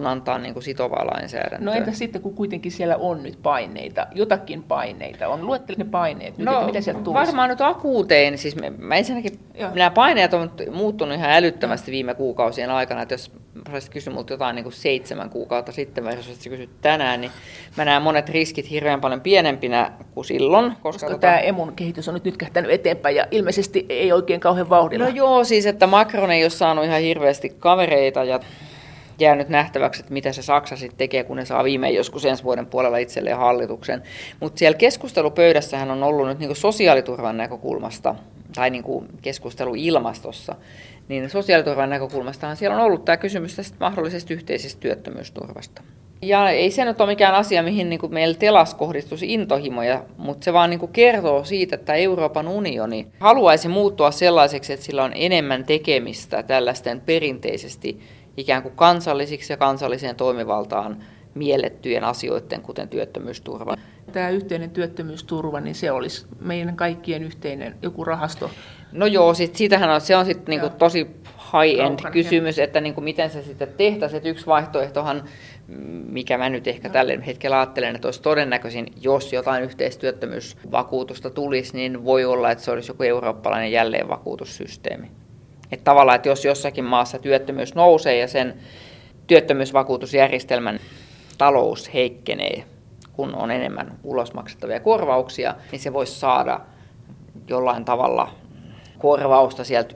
[0.00, 1.58] kun antaa niin kuin sitovaa lainsäädäntöä.
[1.60, 6.38] No entä sitten, kun kuitenkin siellä on nyt paineita, jotakin paineita on, luettele ne paineet
[6.38, 7.26] nyt, no, että mitä sieltä tulisi?
[7.26, 9.70] Varmaan nyt akuuteen, siis mä ensinnäkin, Joo.
[9.74, 13.32] nämä paineet on muuttunut ihan älyttömästi viime kuukausien aikana, että jos
[13.72, 17.32] olisit kysynyt multa jotain niin kuin seitsemän kuukautta sitten, vai jos olisit kysynyt tänään, niin
[17.76, 20.70] mä näen monet riskit hirveän paljon pienempinä kuin silloin.
[20.70, 21.20] Koska, koska tota...
[21.20, 25.04] tämä emun kehitys on nyt nytkähtänyt eteenpäin ja ilmeisesti ei oikein kauhean vauhdilla.
[25.04, 28.40] No joo, siis että Macron ei ole saanut ihan hirveästi kavereita ja
[29.20, 32.44] jää nyt nähtäväksi, että mitä se Saksa sitten tekee, kun ne saa viimein joskus ensi
[32.44, 34.02] vuoden puolella itselleen hallituksen.
[34.40, 38.14] Mutta siellä keskustelupöydässähän on ollut nyt niinku sosiaaliturvan näkökulmasta,
[38.54, 40.54] tai niinku keskustelu ilmastossa,
[41.08, 45.82] niin sosiaaliturvan näkökulmastahan siellä on ollut tämä kysymys tästä mahdollisesta yhteisestä työttömyysturvasta.
[46.22, 50.44] Ja ei se nyt ole mikään asia, mihin niin kuin meillä telas kohdistuisi intohimoja, mutta
[50.44, 55.12] se vaan niin kuin kertoo siitä, että Euroopan unioni haluaisi muuttua sellaiseksi, että sillä on
[55.14, 58.00] enemmän tekemistä tällaisten perinteisesti
[58.40, 60.96] ikään kuin kansallisiksi ja kansalliseen toimivaltaan
[61.34, 63.76] miellettyjen asioiden, kuten työttömyysturva.
[64.12, 68.50] Tämä yhteinen työttömyysturva, niin se olisi meidän kaikkien yhteinen joku rahasto.
[68.92, 71.06] No joo, sit, siitähän on, se on sitten niinku tosi
[71.52, 74.18] high-end kysymys, että niinku miten se sitten tehtäisiin.
[74.18, 75.24] Et yksi vaihtoehtohan,
[76.08, 76.92] mikä mä nyt ehkä no.
[76.92, 82.70] tällä hetkellä ajattelen, että olisi todennäköisin, jos jotain yhteistyöttömyysvakuutusta tulisi, niin voi olla, että se
[82.70, 85.10] olisi joku eurooppalainen jälleenvakuutussysteemi.
[85.72, 88.54] Että tavallaan, että jos jossakin maassa työttömyys nousee ja sen
[89.26, 90.80] työttömyysvakuutusjärjestelmän
[91.38, 92.64] talous heikkenee,
[93.12, 96.60] kun on enemmän ulosmaksettavia korvauksia, niin se voisi saada
[97.48, 98.30] jollain tavalla
[98.98, 99.94] korvausta sieltä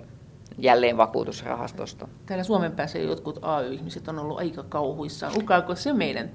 [0.58, 2.08] jälleen vakuutusrahastosta.
[2.26, 5.32] Täällä Suomen päässä jotkut AY-ihmiset on ollut aika kauhuissaan.
[5.36, 6.30] Ukaako se meidän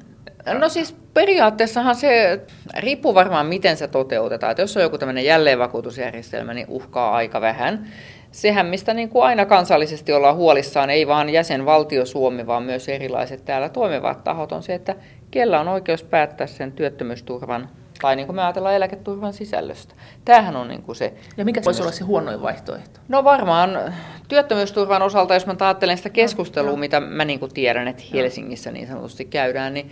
[0.59, 2.41] No siis periaatteessahan se
[2.77, 4.51] riippuu varmaan, miten se toteutetaan.
[4.51, 7.87] Että jos on joku tämmöinen jälleenvakuutusjärjestelmä, niin uhkaa aika vähän
[8.31, 13.45] sehän, mistä niin kuin aina kansallisesti ollaan huolissaan, ei vaan jäsenvaltio Suomi, vaan myös erilaiset
[13.45, 14.95] täällä toimivat tahot, on se, että
[15.31, 17.69] kellä on oikeus päättää sen työttömyysturvan
[18.01, 19.95] tai niin kuin me ajatellaan eläketurvan sisällöstä.
[20.25, 21.13] Tämähän on niin kuin se...
[21.37, 22.99] Ja mikä voisi olla se huonoin vaihtoehto?
[23.07, 23.93] No varmaan
[24.27, 28.71] työttömyysturvan osalta, jos mä ajattelen sitä keskustelua, no, mitä mä niin kuin tiedän, että Helsingissä
[28.71, 29.91] niin sanotusti käydään, niin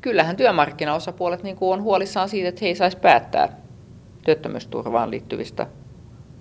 [0.00, 3.48] kyllähän työmarkkinaosapuolet niin kuin on huolissaan siitä, että he ei saisi päättää
[4.24, 5.66] työttömyysturvaan liittyvistä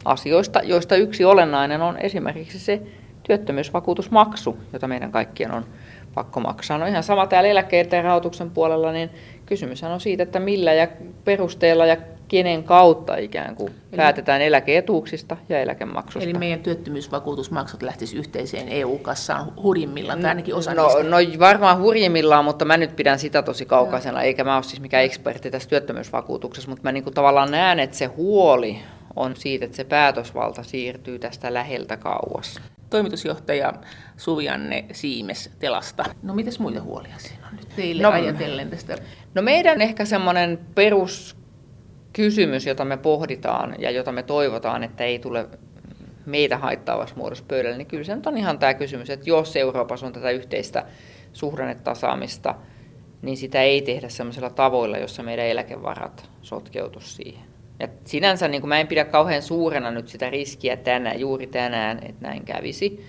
[0.05, 2.81] asioista, joista yksi olennainen on esimerkiksi se
[3.23, 5.65] työttömyysvakuutusmaksu, jota meidän kaikkien on
[6.13, 6.77] pakko maksaa.
[6.77, 9.10] No ihan sama täällä eläkkeiden rahoituksen puolella, niin
[9.45, 10.88] kysymys on siitä, että millä ja
[11.23, 16.29] perusteella ja kenen kautta ikään kuin eli, päätetään eläkeetuuksista ja eläkemaksusta.
[16.29, 21.03] Eli meidän työttömyysvakuutusmaksut lähtis yhteiseen EU-kassaan hurjimmillaan, tai ainakin osa no, niistä.
[21.03, 25.03] no varmaan hurjimmillaan, mutta mä nyt pidän sitä tosi kaukaisena, eikä mä ole siis mikään
[25.03, 28.79] ekspertti tässä työttömyysvakuutuksessa, mutta mä niin kuin tavallaan näen, että se huoli
[29.17, 32.62] on siitä, että se päätösvalta siirtyy tästä läheltä kauas.
[32.89, 33.73] Toimitusjohtaja
[34.17, 36.03] Suvianne Siimes Telasta.
[36.23, 38.97] No mitäs muita huolia siinä on nyt teille no, ajatellen tästä?
[39.34, 45.49] No meidän ehkä semmoinen peruskysymys, jota me pohditaan ja jota me toivotaan, että ei tule
[46.25, 50.13] meitä haittaavassa muodossa pöydälle, niin kyllä se on ihan tämä kysymys, että jos Euroopassa on
[50.13, 50.86] tätä yhteistä
[51.34, 52.56] suhdannetasaamista,
[53.21, 57.46] niin sitä ei tehdä sellaisilla tavoilla, jossa meidän eläkevarat sotkeutu siihen.
[57.79, 61.99] Ja sinänsä niin kuin mä en pidä kauhean suurena nyt sitä riskiä tänään, juuri tänään,
[62.03, 63.05] että näin kävisi.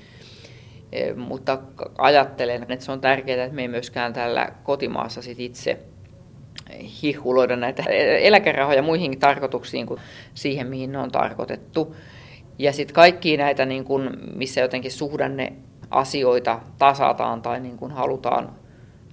[0.93, 1.59] E, mutta
[1.99, 5.79] ajattelen, että se on tärkeää, että me ei myöskään tällä kotimaassa sit itse
[7.03, 7.83] hihuloida näitä
[8.21, 10.01] eläkerahoja muihin tarkoituksiin kuin
[10.35, 11.97] siihen, mihin ne on tarkoitettu.
[12.59, 15.53] Ja sitten kaikki näitä, niin kun, missä jotenkin suhdanne
[15.91, 18.53] asioita tasataan tai niin kun halutaan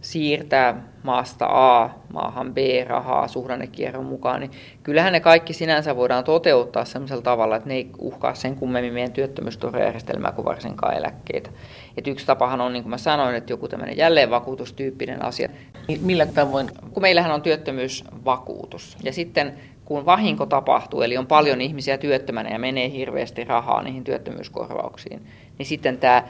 [0.05, 4.51] siirtää maasta A maahan B rahaa suhdannekierron mukaan, niin
[4.83, 9.11] kyllähän ne kaikki sinänsä voidaan toteuttaa sellaisella tavalla, että ne ei uhkaa sen kummemmin meidän
[9.11, 11.49] työttömyysturvajärjestelmää kuin varsinkaan eläkkeitä.
[11.97, 15.49] Et yksi tapahan on, niin kuin mä sanoin, että joku tämmöinen jälleenvakuutustyyppinen asia.
[16.01, 16.71] Millä tavoin?
[16.93, 19.53] Kun meillähän on työttömyysvakuutus ja sitten
[19.85, 25.65] kun vahinko tapahtuu, eli on paljon ihmisiä työttömänä ja menee hirveästi rahaa niihin työttömyyskorvauksiin, niin
[25.65, 26.23] sitten tämä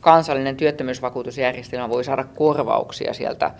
[0.00, 3.50] kansallinen työttömyysvakuutusjärjestelmä voi saada korvauksia sieltä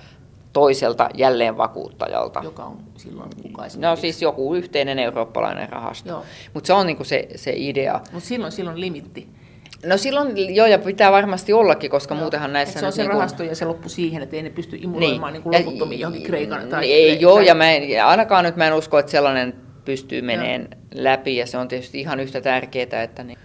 [0.53, 2.41] toiselta jälleenvakuuttajalta.
[2.45, 6.25] Joka on silloin kuka No siis joku yhteinen eurooppalainen rahasto.
[6.55, 8.01] Mutta se on niinku se, se idea.
[8.13, 9.29] Mutta silloin, silloin limitti.
[9.87, 12.21] No silloin jo, ja pitää varmasti ollakin, koska joo.
[12.21, 12.81] muutenhan näissä...
[12.81, 15.43] Se on se niin rahasto ja se loppu siihen, että ei ne pysty imuloimaan niin.
[15.51, 18.75] niin loputtomiin johonkin Kreikan tai Ei, joo, ja, mä en, ja ainakaan nyt mä en
[18.75, 23.39] usko, että sellainen pystyy meneen läpi ja se on tietysti ihan yhtä tärkeää, että niin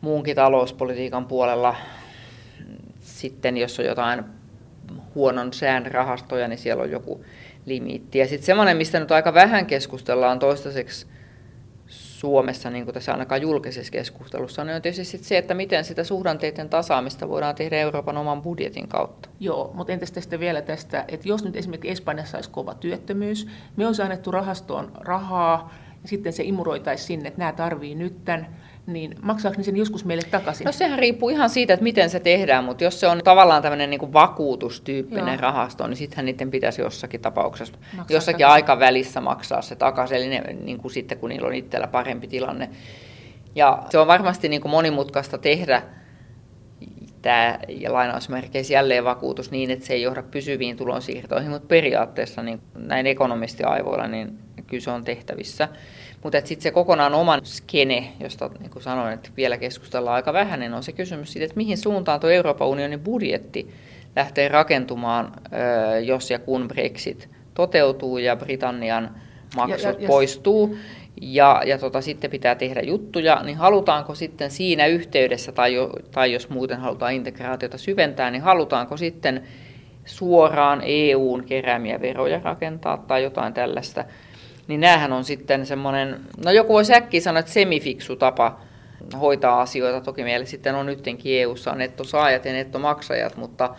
[0.00, 1.74] muunkin talouspolitiikan puolella
[3.20, 4.24] sitten, jos on jotain
[5.14, 7.24] huonon sään rahastoja, niin siellä on joku
[7.66, 8.18] limiitti.
[8.18, 11.06] Ja sitten semmoinen, mistä nyt aika vähän keskustellaan toistaiseksi
[11.86, 16.04] Suomessa, niin kuin tässä ainakaan julkisessa keskustelussa, niin on tietysti sit se, että miten sitä
[16.04, 19.28] suhdanteiden tasaamista voidaan tehdä Euroopan oman budjetin kautta.
[19.40, 23.86] Joo, mutta entäs tästä vielä tästä, että jos nyt esimerkiksi Espanjassa olisi kova työttömyys, me
[23.86, 29.14] olisi annettu rahastoon rahaa, ja sitten se imuroitaisiin sinne, että nämä tarvii nyt tämän, niin
[29.22, 30.64] maksaako ne sen joskus meille takaisin?
[30.64, 33.90] No sehän riippuu ihan siitä, että miten se tehdään, mutta jos se on tavallaan tämmöinen
[33.90, 35.40] niin kuin vakuutustyyppinen Joo.
[35.40, 38.54] rahasto, niin sittenhän niiden pitäisi jossakin tapauksessa, maksaa jossakin takaisin.
[38.54, 42.70] aikavälissä maksaa se takaisin, eli ne, niin kuin sitten kun niillä on itsellä parempi tilanne.
[43.54, 45.82] Ja se on varmasti niin kuin monimutkaista tehdä
[47.22, 53.06] tämä lainausmerkeissä jälleen vakuutus niin, että se ei johda pysyviin tulonsiirtoihin, mutta periaatteessa niin näin
[53.06, 55.68] ekonomistiaivoilla niin kyllä se on tehtävissä.
[56.22, 60.60] Mutta sitten se kokonaan oman skene, josta niin kuin sanoin, että vielä keskustellaan aika vähän,
[60.60, 63.70] niin on se kysymys siitä, että mihin suuntaan tuo Euroopan unionin budjetti
[64.16, 65.32] lähtee rakentumaan,
[66.04, 69.10] jos ja kun Brexit toteutuu ja Britannian
[69.56, 70.76] maksut ja, ja, poistuu.
[71.20, 76.32] Ja, ja tota, sitten pitää tehdä juttuja, niin halutaanko sitten siinä yhteydessä, tai, jo, tai
[76.32, 79.42] jos muuten halutaan integraatiota syventää, niin halutaanko sitten
[80.04, 84.04] suoraan EUn keräämiä veroja rakentaa tai jotain tällaista
[84.70, 88.60] niin näähän on sitten semmoinen, no joku voisi äkkiä sanoa, että semifiksu tapa
[89.20, 90.00] hoitaa asioita.
[90.00, 93.74] Toki meillä sitten on nytkin EU-ssa nettosaajat ja nettomaksajat, mutta,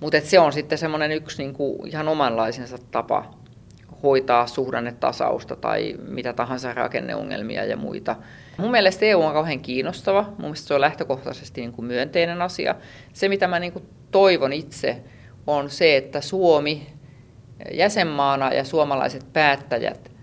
[0.00, 3.34] mutta et se on sitten semmoinen yksi niin kuin ihan omanlaisensa tapa
[4.02, 8.16] hoitaa suhdannetasausta tai mitä tahansa rakenneongelmia ja muita.
[8.56, 10.22] Mun mielestä EU on kauhean kiinnostava.
[10.22, 12.74] Mun mielestä se on lähtökohtaisesti niin kuin myönteinen asia.
[13.12, 15.02] Se, mitä mä niin kuin toivon itse,
[15.46, 16.86] on se, että Suomi
[17.72, 20.18] jäsenmaana ja suomalaiset päättäjät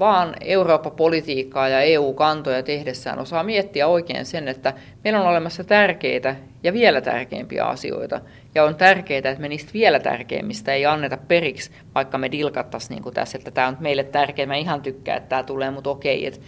[0.00, 4.72] vaan Eurooppa-politiikkaa ja EU-kantoja tehdessään osaa miettiä oikein sen, että
[5.04, 8.20] meillä on olemassa tärkeitä ja vielä tärkeimpiä asioita.
[8.54, 13.02] Ja on tärkeää, että me niistä vielä tärkeimmistä ei anneta periksi, vaikka me dilkattaisiin niin
[13.02, 16.26] kuin tässä, että tämä on meille tärkeä, mä ihan tykkään, että tämä tulee, mutta okei,
[16.26, 16.40] että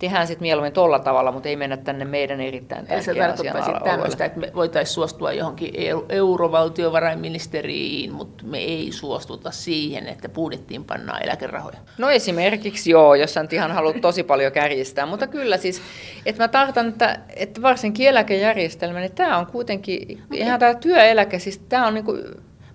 [0.00, 4.24] tehdään sitten mieluummin tuolla tavalla, mutta ei mennä tänne meidän erittäin tärkeään Se tarkoittaisi tämmöistä,
[4.24, 5.74] että me voitaisiin suostua johonkin
[6.08, 11.78] eurovaltiovarainministeriin, mutta me ei suostuta siihen, että budjettiin pannaan eläkerahoja.
[11.98, 15.82] No esimerkiksi joo, jos sä ihan haluat tosi paljon kärjistää, mutta kyllä siis,
[16.26, 21.58] että mä tartan, että, että varsinkin eläkejärjestelmä, niin tämä on kuitenkin, ihan tämä työeläke, siis
[21.58, 22.24] tämä on niin kuin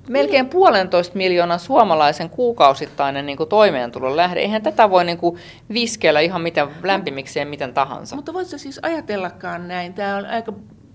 [0.09, 4.39] melkein puolentoista miljoonan suomalaisen kuukausittainen niin kuin toimeentulon lähde.
[4.39, 5.37] Eihän tätä voi niin kuin
[5.73, 8.15] viskellä ihan miten lämpimikseen miten tahansa.
[8.15, 9.93] Mutta voitko siis ajatellakaan näin?
[9.93, 10.53] Tämä on aika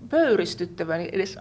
[0.09, 1.37] pöyristyttävä edes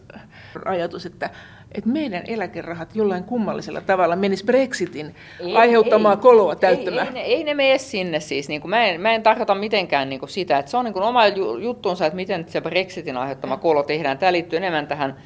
[0.64, 1.30] ajatus, että,
[1.72, 7.16] että meidän eläkerahat jollain kummallisella tavalla menis Brexitin ei, aiheuttamaa ei, koloa täyttämään.
[7.16, 8.48] Ei, ei, ei, ei ne mene sinne siis.
[8.48, 10.92] Niin kuin mä, en, mä en tarkoita mitenkään niin kuin sitä, että se on niin
[10.92, 11.26] kuin oma
[11.60, 14.18] juttuunsa, että miten se Brexitin aiheuttama kolo tehdään.
[14.18, 15.16] Tämä liittyy enemmän tähän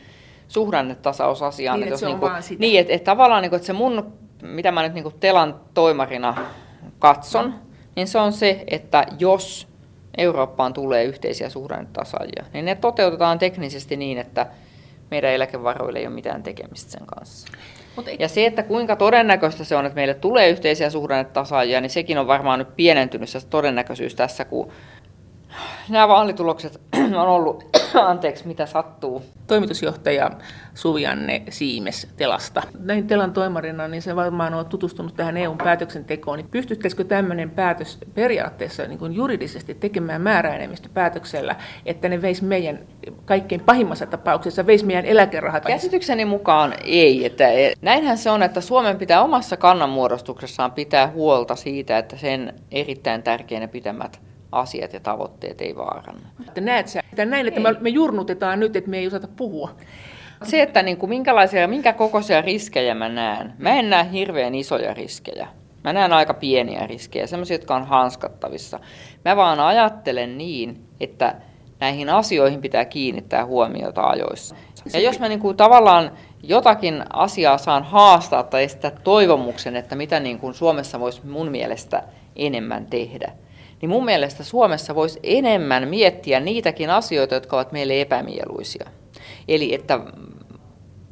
[0.48, 1.80] suhdannetasausasiaan.
[1.80, 2.60] Niin, että, se on niin kuin, sitä.
[2.60, 5.60] Niin, että, että tavallaan niin kuin, että se mun, mitä mä nyt niin kuin Telan
[5.74, 6.36] toimarina
[6.98, 7.56] katson, no.
[7.96, 9.68] niin se on se, että jos
[10.18, 14.46] Eurooppaan tulee yhteisiä suhdannetasaajia, niin ne toteutetaan teknisesti niin, että
[15.10, 17.48] meidän eläkevaroille ei ole mitään tekemistä sen kanssa.
[17.96, 22.18] Mutta ja se, että kuinka todennäköistä se on, että meille tulee yhteisiä suhdannetasaajia, niin sekin
[22.18, 24.72] on varmaan nyt pienentynyt se todennäköisyys tässä, kun
[25.88, 26.80] nämä vaalitulokset
[27.22, 27.64] on ollut,
[28.02, 29.22] anteeksi, mitä sattuu.
[29.46, 30.30] Toimitusjohtaja
[30.74, 32.62] Suvianne Siimes Telasta.
[32.78, 36.38] Näin Telan toimarina, niin se varmaan on tutustunut tähän EUn päätöksentekoon.
[36.38, 42.78] Niin pystyttäisikö tämmöinen päätös periaatteessa niin kuin juridisesti tekemään määräenemmistöpäätöksellä, että ne veisi meidän
[43.24, 45.64] kaikkein pahimmassa tapauksessa veisi meidän eläkerahat?
[45.64, 47.24] Käsitykseni mukaan ei.
[47.24, 52.54] Että e- näinhän se on, että Suomen pitää omassa kannanmuodostuksessaan pitää huolta siitä, että sen
[52.70, 54.20] erittäin tärkeänä pitämät
[54.54, 56.22] asiat ja tavoitteet ei vaarannu.
[56.60, 59.70] Näet sä, että näin, että me, me jurnutetaan nyt, että me ei osata puhua.
[60.42, 63.52] Se, että niin kuin minkälaisia, minkä kokoisia riskejä mä näen.
[63.58, 65.48] Mä en näe hirveän isoja riskejä.
[65.84, 68.80] Mä näen aika pieniä riskejä, sellaisia, jotka on hanskattavissa.
[69.24, 71.34] Mä vaan ajattelen niin, että
[71.80, 74.56] näihin asioihin pitää kiinnittää huomiota ajoissa.
[74.92, 76.10] Ja jos mä niin kuin tavallaan
[76.42, 82.02] jotakin asiaa saan haastaa tai estää toivomuksen, että mitä niin kuin Suomessa voisi mun mielestä
[82.36, 83.32] enemmän tehdä,
[83.82, 88.90] niin mun mielestä Suomessa voisi enemmän miettiä niitäkin asioita, jotka ovat meille epämieluisia.
[89.48, 90.00] Eli että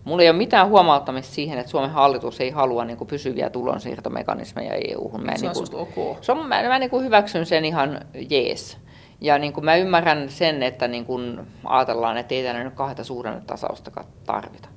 [0.05, 4.75] Mulla ei ole mitään huomauttamista siihen, että Suomen hallitus ei halua niin kuin, pysyviä tulonsiirtomekanismeja
[4.75, 5.25] EU-hun.
[5.25, 6.18] Mä, se niin kuin, ok.
[6.20, 8.79] Se on, mä, mä niin kuin, hyväksyn sen ihan jees.
[9.20, 13.05] Ja niin kuin, mä ymmärrän sen, että niin kuin, ajatellaan, että ei tänne nyt kahdeta
[13.05, 14.68] suhdannetasaustakaan tarvita.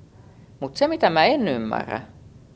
[0.59, 2.01] Mutta se, mitä mä en ymmärrä,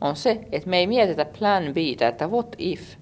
[0.01, 2.81] on se, että me ei mietitä plan B, että what if–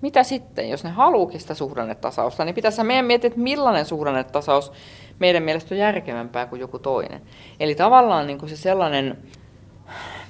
[0.00, 4.72] mitä sitten, jos ne haluukin sitä suhdannetasausta, niin pitäisi meidän miettiä, että millainen suhdannetasaus
[5.18, 7.22] meidän mielestä on järkevämpää kuin joku toinen.
[7.60, 9.18] Eli tavallaan niin kuin se sellainen,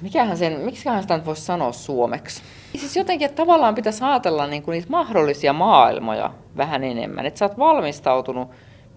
[0.01, 2.43] mikähän sen, miksiköhän sitä nyt voisi sanoa suomeksi?
[2.77, 7.45] Siis jotenkin, että tavallaan pitäisi ajatella niin kuin niitä mahdollisia maailmoja vähän enemmän, että sä
[7.45, 8.49] oot valmistautunut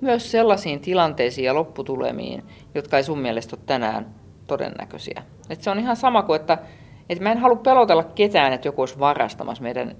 [0.01, 2.43] myös sellaisiin tilanteisiin ja lopputulemiin,
[2.75, 4.15] jotka ei sun mielestä ole tänään
[4.47, 5.23] todennäköisiä.
[5.49, 6.57] Et se on ihan sama kuin, että
[7.09, 9.95] et mä en halua pelotella ketään, että joku olisi varastamassa meidän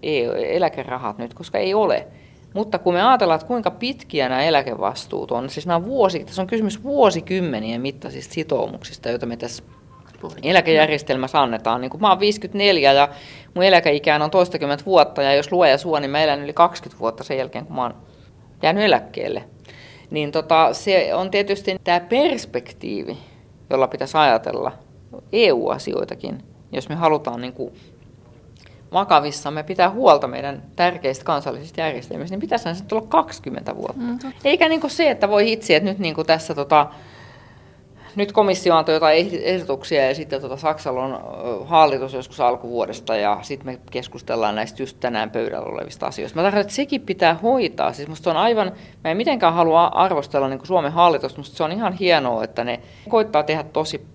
[0.50, 2.08] eläkerahat nyt, koska ei ole.
[2.54, 6.48] Mutta kun me ajatellaan, että kuinka pitkiä nämä eläkevastuut on, siis nämä vuosi, tässä on
[6.48, 9.63] kysymys vuosikymmenien mittaisista sitoumuksista, joita me tässä
[10.44, 11.82] eläkejärjestelmässä annetaan.
[11.82, 13.10] Niin kun mä oon 54 ja
[13.54, 17.24] mun eläkeikään on toistakymmentä vuotta ja jos luoja suo, niin mä elän yli 20 vuotta
[17.24, 17.94] sen jälkeen, kun mä oon
[18.62, 19.44] jäänyt eläkkeelle.
[20.12, 23.18] Niin tota, se on tietysti tämä perspektiivi,
[23.70, 24.72] jolla pitäisi ajatella
[25.32, 26.44] EU-asioitakin,
[26.75, 27.73] jos me halutaan niin kuin
[28.93, 34.01] vakavissamme pitää huolta meidän tärkeistä kansallisista järjestelmistä, niin pitäisi se olla 20 vuotta.
[34.01, 36.88] Mm, Eikä niin kuin se, että voi itse, että nyt niin kuin tässä tota,
[38.15, 43.67] nyt komissio antoi jotain ehdotuksia ja sitten tota Saksalla on hallitus joskus alkuvuodesta ja sitten
[43.67, 46.36] me keskustellaan näistä just tänään pöydällä olevista asioista.
[46.36, 47.93] Mä tarkoitan, että sekin pitää hoitaa.
[47.93, 48.71] Siis musta on aivan,
[49.03, 52.63] mä en mitenkään halua arvostella niin kuin Suomen hallitusta, mutta se on ihan hienoa, että
[52.63, 54.05] ne koittaa tehdä tosi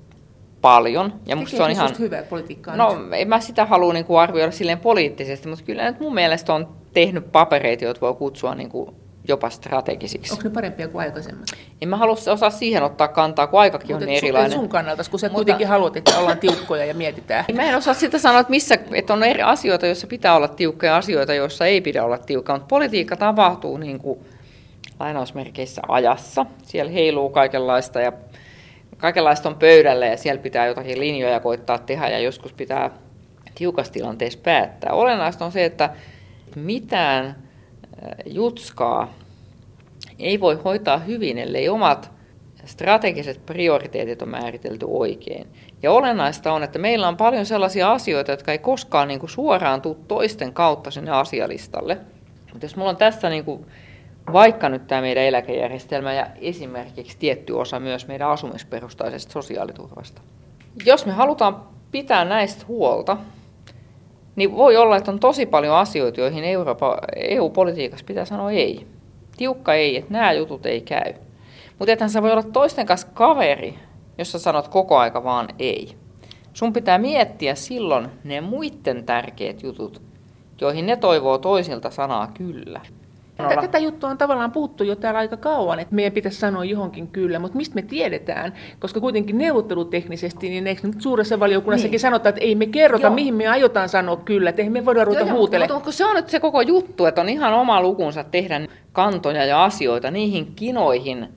[0.60, 1.12] paljon.
[1.26, 3.08] Ja musta se on ihan hyvää politiikkaa No, nyt?
[3.12, 6.68] en mä sitä halua niin kuin arvioida silleen poliittisesti, mutta kyllä nyt mun mielestä on
[6.92, 8.90] tehnyt papereita, joita voi kutsua niin kuin
[9.28, 10.32] jopa strategisiksi.
[10.32, 11.46] Onko ne parempia kuin aikaisemmat?
[11.82, 14.52] En mä halua osaa siihen ottaa kantaa, kun aikakin Mutta on niin erilainen.
[14.52, 15.34] sun kannalta, kun sä Mutta...
[15.34, 17.44] kuitenkin haluat, että ollaan tiukkoja ja mietitään.
[17.54, 20.96] Mä en osaa sitä sanoa, että, missä, että on eri asioita, joissa pitää olla tiukkoja
[20.96, 22.52] asioita, joissa ei pidä olla tiukka.
[22.52, 24.18] Mutta politiikka tapahtuu niin kuin
[25.00, 26.46] lainausmerkeissä ajassa.
[26.62, 28.12] Siellä heiluu kaikenlaista ja
[28.98, 32.90] kaikenlaista on pöydällä ja siellä pitää jotakin linjoja koittaa tehdä ja joskus pitää
[33.54, 34.92] tiukassa tilanteessa päättää.
[34.92, 35.90] Olennaista on se, että
[36.56, 37.36] mitään
[38.26, 39.14] jutskaa
[40.18, 42.10] ei voi hoitaa hyvin, ellei omat
[42.64, 45.46] strategiset prioriteetit on määritelty oikein.
[45.82, 49.82] Ja olennaista on, että meillä on paljon sellaisia asioita, jotka ei koskaan niin kuin suoraan
[49.82, 51.98] tule toisten kautta sinne asialistalle.
[52.52, 53.66] Mutta jos mulla on tässä niin kuin
[54.32, 60.22] vaikka nyt tämä meidän eläkejärjestelmä ja esimerkiksi tietty osa myös meidän asumisperustaisesta sosiaaliturvasta.
[60.84, 63.16] Jos me halutaan pitää näistä huolta,
[64.36, 66.44] niin voi olla, että on tosi paljon asioita, joihin
[67.16, 68.86] EU-politiikassa pitää sanoa ei.
[69.36, 71.14] Tiukka ei, että nämä jutut ei käy.
[71.78, 73.78] Mutta ethän sä voi olla toisten kanssa kaveri,
[74.18, 75.96] jos sä sanot koko aika vaan ei.
[76.52, 80.02] Sun pitää miettiä silloin ne muiden tärkeät jutut,
[80.60, 82.80] joihin ne toivoo toisilta sanaa kyllä.
[83.60, 87.38] Tätä juttua on tavallaan puuttu jo täällä aika kauan, että meidän pitäisi sanoa johonkin kyllä,
[87.38, 88.52] mutta mistä me tiedetään?
[88.78, 92.00] Koska kuitenkin neuvotteluteknisesti, niin eikö nyt suuressa valiokunnassakin niin.
[92.00, 93.14] sanota, että ei me kerrota, Joo.
[93.14, 95.76] mihin me aiotaan sanoa kyllä, että ei me voida ruveta huutelemaan.
[95.76, 98.60] Mutta se on nyt se koko juttu, että on ihan oma lukunsa tehdä
[98.92, 101.28] kantoja ja asioita niihin kinoihin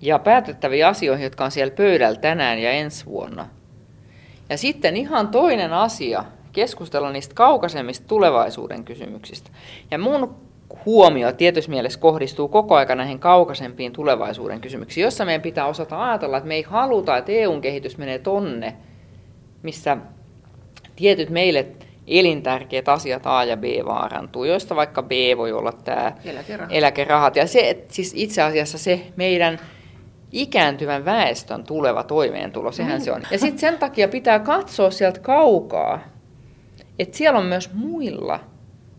[0.00, 3.46] ja päätettäviin asioihin, jotka on siellä pöydällä tänään ja ensi vuonna.
[4.50, 9.50] Ja sitten ihan toinen asia, keskustella niistä kaukaisemmista tulevaisuuden kysymyksistä.
[9.90, 10.47] Ja mun
[10.86, 16.36] huomio tietyssä mielessä kohdistuu koko ajan näihin kaukaisempiin tulevaisuuden kysymyksiin, jossa meidän pitää osata ajatella,
[16.36, 18.76] että me ei haluta, että EUn kehitys menee tonne,
[19.62, 19.96] missä
[20.96, 21.66] tietyt meille
[22.06, 26.72] elintärkeät asiat A ja B vaarantuu, joista vaikka B voi olla tämä eläkerahat.
[26.72, 27.36] eläkerahat.
[27.36, 29.58] Ja se, siis itse asiassa se meidän
[30.32, 33.04] ikääntyvän väestön tuleva toimeentulo, sehän mm.
[33.04, 33.22] se on.
[33.30, 36.00] Ja sitten sen takia pitää katsoa sieltä kaukaa,
[36.98, 38.40] että siellä on myös muilla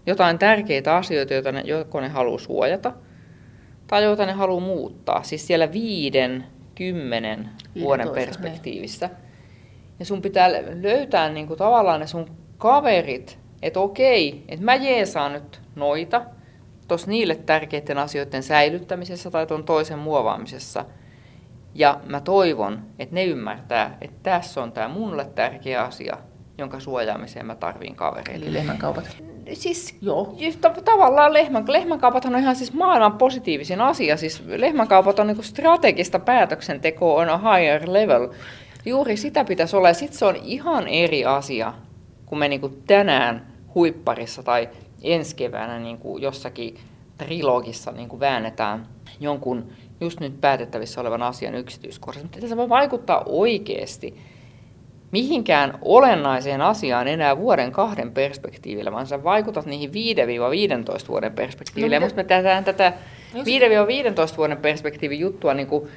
[0.10, 2.93] jotain tärkeitä asioita, joita ne, joko ne haluaa suojata
[3.88, 5.24] tai joita ne haluaa muuttaa.
[5.24, 6.45] Siis siellä viiden,
[6.76, 9.08] kymmenen vuoden perspektiivissä.
[9.08, 9.13] Ne.
[10.00, 10.50] Ja sun pitää
[10.82, 16.22] löytää niin kuin tavallaan ne sun kaverit, että okei, että mä jeesaan nyt noita
[16.88, 20.86] tuossa niille tärkeiden asioiden säilyttämisessä tai tuon toisen muovaamisessa.
[21.76, 26.17] Ja mä toivon, että ne ymmärtää, että tässä on tämä mulle tärkeä asia,
[26.60, 28.45] jonka suojaamiseen mä tarviin kavereita.
[28.45, 29.17] Eli lehmänkaupat
[29.54, 30.38] siis Joo.
[30.86, 34.17] tavallaan lehmän, lehmänkaupat on ihan siis maailman positiivisin asia.
[34.17, 38.30] Siis lehmänkaupat on niin strategista päätöksentekoa on a higher level.
[38.86, 39.93] Juuri sitä pitäisi olla.
[39.93, 41.74] Sitten se on ihan eri asia,
[42.26, 44.69] kun me niin tänään huipparissa tai
[45.04, 46.78] ensi keväänä niin jossakin
[47.17, 48.88] trilogissa niin väännetään
[49.19, 52.28] jonkun just nyt päätettävissä olevan asian yksityiskohdassa.
[52.32, 54.18] Mutta se voi vaikuttaa oikeasti
[55.12, 59.93] mihinkään olennaiseen asiaan enää vuoden kahden perspektiivillä, vaan sä vaikutat niihin 5-15
[61.07, 61.99] vuoden perspektiivillä.
[61.99, 62.93] No, mutta me tehdään tätä
[64.34, 65.89] 5-15 vuoden perspektiivin juttua niin kuin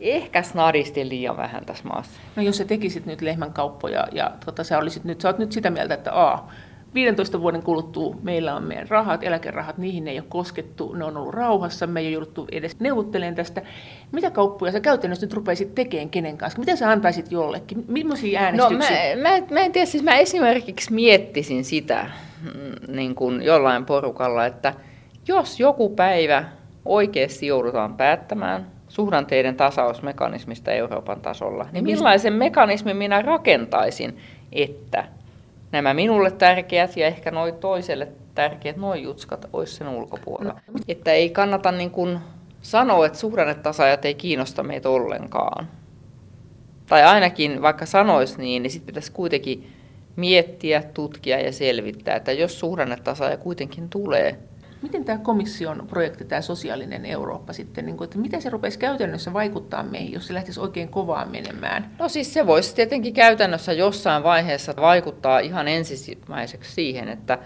[0.00, 2.20] ehkä snadisti liian vähän tässä maassa.
[2.36, 5.52] No jos sä tekisit nyt lehmän kauppoja ja tota, sä, olisit nyt, sä oot nyt
[5.52, 6.38] sitä mieltä, että A,
[6.94, 11.34] 15 vuoden kuluttua meillä on meidän rahat, eläkerahat, niihin ei ole koskettu, ne on ollut
[11.34, 13.62] rauhassa, me ei ole jouduttu edes neuvottelemaan tästä.
[14.12, 16.58] Mitä kauppuja sä käytännössä nyt rupeisit tekemään kenen kanssa?
[16.58, 17.84] Mitä sä antaisit jollekin?
[17.88, 19.16] Millaisia äänestyksiä?
[19.16, 22.10] No mä, mä, mä en tiedä, siis mä esimerkiksi miettisin sitä
[22.42, 24.74] mm, niin kuin jollain porukalla, että
[25.28, 26.44] jos joku päivä
[26.84, 34.18] oikeasti joudutaan päättämään suhdanteiden tasausmekanismista Euroopan tasolla, niin millaisen mekanismin minä rakentaisin,
[34.52, 35.04] että
[35.72, 40.52] nämä minulle tärkeät ja ehkä noin toiselle tärkeät noin jutskat olisi sen ulkopuolella.
[40.52, 40.80] No.
[40.88, 42.18] Että ei kannata niin kuin
[42.62, 45.68] sanoa, että suhdannetasaajat ei kiinnosta meitä ollenkaan.
[46.86, 49.72] Tai ainakin vaikka sanoisi niin, niin sitten pitäisi kuitenkin
[50.16, 54.38] miettiä, tutkia ja selvittää, että jos suhdannetasaaja kuitenkin tulee,
[54.82, 59.32] Miten tämä komission projekti, tämä sosiaalinen Eurooppa sitten, niin kuin, että miten se rupeisi käytännössä
[59.32, 61.90] vaikuttaa meihin, jos se lähtisi oikein kovaan menemään?
[61.98, 67.38] No siis se voisi tietenkin käytännössä jossain vaiheessa vaikuttaa ihan ensimmäiseksi siihen, että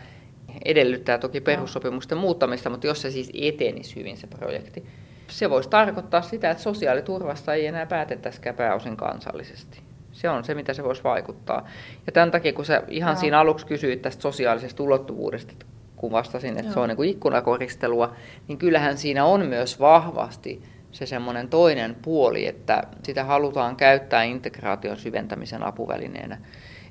[0.64, 4.84] edellyttää toki perussopimusten muuttamista, mutta jos se siis etenisi hyvin se projekti,
[5.28, 9.80] se voisi tarkoittaa sitä, että sosiaaliturvasta ei enää päätettäisikään pääosin kansallisesti.
[10.12, 11.68] Se on se, mitä se voisi vaikuttaa.
[12.06, 13.20] Ja tämän takia, kun sä ihan no.
[13.20, 15.66] siinä aluksi kysyit tästä sosiaalisesta ulottuvuudesta, että
[16.04, 16.72] kun vastasin, että Joo.
[16.74, 18.12] se on niin kuin ikkunakoristelua,
[18.48, 24.96] niin kyllähän siinä on myös vahvasti se semmoinen toinen puoli, että sitä halutaan käyttää integraation
[24.96, 26.38] syventämisen apuvälineenä.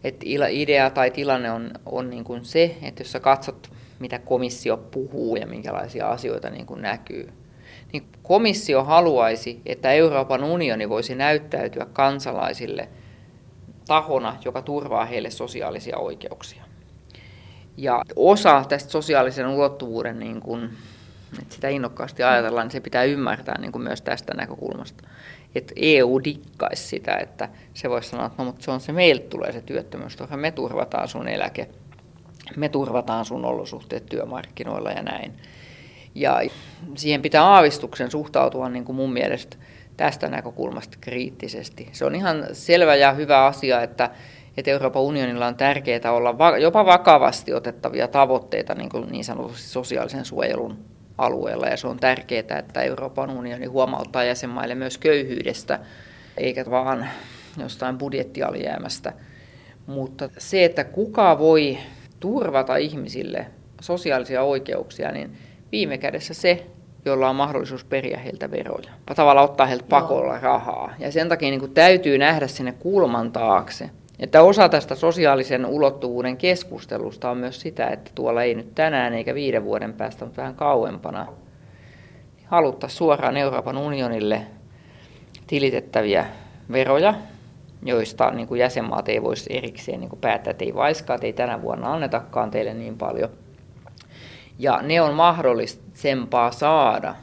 [0.04, 4.78] Että idea tai tilanne on, on niin kuin se, että jos sä katsot, mitä komissio
[4.78, 7.30] puhuu ja minkälaisia asioita niin kuin näkyy,
[7.94, 12.90] niin komissio haluaisi, että Euroopan unioni voisi näyttäytyä kansalaisille
[13.88, 16.63] tahona, joka turvaa heille sosiaalisia oikeuksia.
[17.78, 20.70] Ja osa tästä sosiaalisen ulottuvuuden, niin kun,
[21.42, 25.04] että sitä innokkaasti ajatellaan, niin se pitää ymmärtää niin myös tästä näkökulmasta.
[25.56, 29.30] Että EU dikkaisi sitä, että se voisi sanoa, että no, mutta se on se, meiltä
[29.30, 31.70] tulee se työttömyys, me turvataan sun eläke,
[32.56, 35.34] me turvataan sun olosuhteet työmarkkinoilla ja näin.
[36.16, 36.42] Ja
[36.96, 39.58] siihen pitää aavistuksen suhtautua niin kuin mun mielestä
[39.98, 41.90] tästä näkökulmasta kriittisesti.
[41.92, 44.10] Se on ihan selvä ja hyvä asia, että
[44.58, 49.68] että Euroopan unionilla on tärkeää olla va- jopa vakavasti otettavia tavoitteita niin, kuin niin sanotusti
[49.68, 50.78] sosiaalisen suojelun
[51.18, 51.68] alueella.
[51.68, 55.80] Ja se on tärkeää, että Euroopan unioni huomauttaa jäsenmaille myös köyhyydestä,
[56.38, 57.08] eikä vaan
[57.58, 59.14] jostain budjettialijäämästä.
[59.88, 61.78] Mutta se, että kuka voi
[62.20, 63.46] turvata ihmisille
[63.82, 65.38] sosiaalisia oikeuksia, niin
[65.72, 66.66] viime kädessä se,
[67.06, 68.92] jolla on mahdollisuus periä heiltä veroja.
[69.16, 70.94] Tavallaan ottaa heiltä pakolla rahaa.
[71.00, 73.90] Ja sen takia niin kuin täytyy nähdä sinne kulman taakse.
[74.24, 79.36] Että osa tästä sosiaalisen ulottuvuuden keskustelusta on myös sitä, että tuolla ei nyt tänään eikä
[79.36, 81.28] viiden vuoden päästä, mutta vähän kauempana
[82.46, 84.42] haluttaisiin suoraan Euroopan unionille
[85.48, 86.26] tilitettäviä
[86.72, 87.14] veroja,
[87.86, 91.34] joista niin kuin jäsenmaat ei voisi erikseen niin kuin päättää, että ei vaiskaa, että ei
[91.34, 93.30] tänä vuonna annetakaan teille niin paljon.
[94.60, 97.16] Ja ne on mahdollisempaa saada,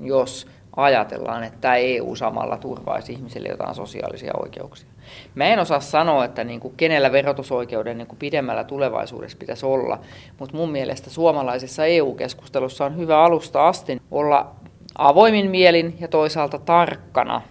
[0.00, 0.46] jos
[0.76, 4.95] ajatellaan, että EU samalla turvaisi ihmisille jotain sosiaalisia oikeuksia.
[5.34, 9.98] Mä en osaa sanoa, että niin kuin kenellä verotusoikeuden niin kuin pidemmällä tulevaisuudessa pitäisi olla,
[10.38, 14.54] mutta mun mielestä suomalaisessa EU-keskustelussa on hyvä alusta asti olla
[14.98, 17.42] avoimin mielin ja toisaalta tarkkana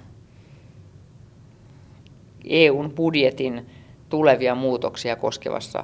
[2.50, 3.70] EUn budjetin
[4.10, 5.84] tulevia muutoksia koskevassa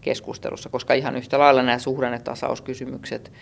[0.00, 3.32] keskustelussa, koska ihan yhtä lailla nämä suhdannetasauskysymykset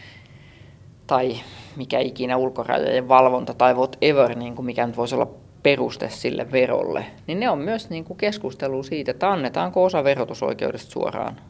[1.06, 1.36] tai
[1.76, 5.30] mikä ikinä ulkorajojen valvonta tai whatever, niin kuin mikä nyt voisi olla
[5.62, 10.90] peruste sille verolle, niin ne on myös niin kuin keskustelu siitä, että annetaanko osa verotusoikeudesta
[10.90, 11.40] suoraan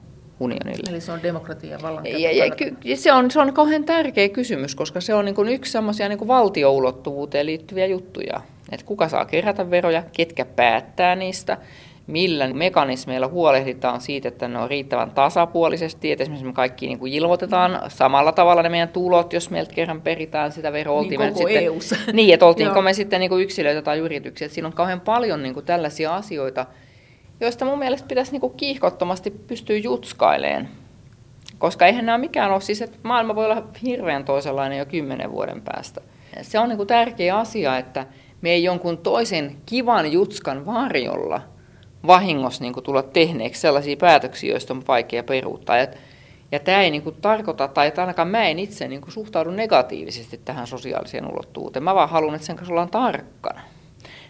[0.41, 0.91] unionille.
[0.91, 2.45] Eli se on demokratia vallan ja, ja,
[2.85, 6.09] ja se, on, se on kauhean tärkeä kysymys, koska se on niin kuin yksi semmoisia
[6.09, 8.41] niin valtioulottuvuuteen liittyviä juttuja.
[8.73, 11.59] Että kuka saa kerätä veroja, ketkä päättää niistä,
[12.09, 17.13] millä mekanismeilla huolehditaan siitä, että ne on riittävän tasapuolisesti, että esimerkiksi me kaikki niin kuin
[17.13, 21.03] ilmoitetaan samalla tavalla ne meidän tulot, jos meiltä kerran peritään sitä veroa.
[21.03, 21.97] Niin koko sitten, EU-ssa.
[22.13, 24.47] Niin, että oltiinko me sitten niin kuin yksilöitä tai yrityksiä.
[24.47, 26.67] Että siinä on kauhean paljon niin kuin tällaisia asioita,
[27.41, 30.69] joista mun mielestä pitäisi niin kuin kiihkottomasti pystyä jutskaileen.
[31.59, 35.63] Koska eihän nämä mikään ole, siis että maailma voi olla hirveän toisenlainen jo kymmenen vuoden
[35.63, 36.01] päästä.
[36.43, 38.07] Se on niin kuin tärkeä asia, että
[38.41, 41.41] me ei jonkun toisen kivan jutskan varjolla–
[42.07, 45.77] vahingossa niin kuin tulla tehneeksi sellaisia päätöksiä, joista on vaikea peruuttaa.
[45.77, 45.87] Ja,
[46.53, 49.51] ja tämä ei niin kuin tarkoita, tai että ainakaan mä en itse niin kuin suhtaudu
[49.51, 51.83] negatiivisesti tähän sosiaaliseen ulottuvuuteen.
[51.83, 53.61] Mä vaan haluan, että sen kanssa ollaan tarkkana.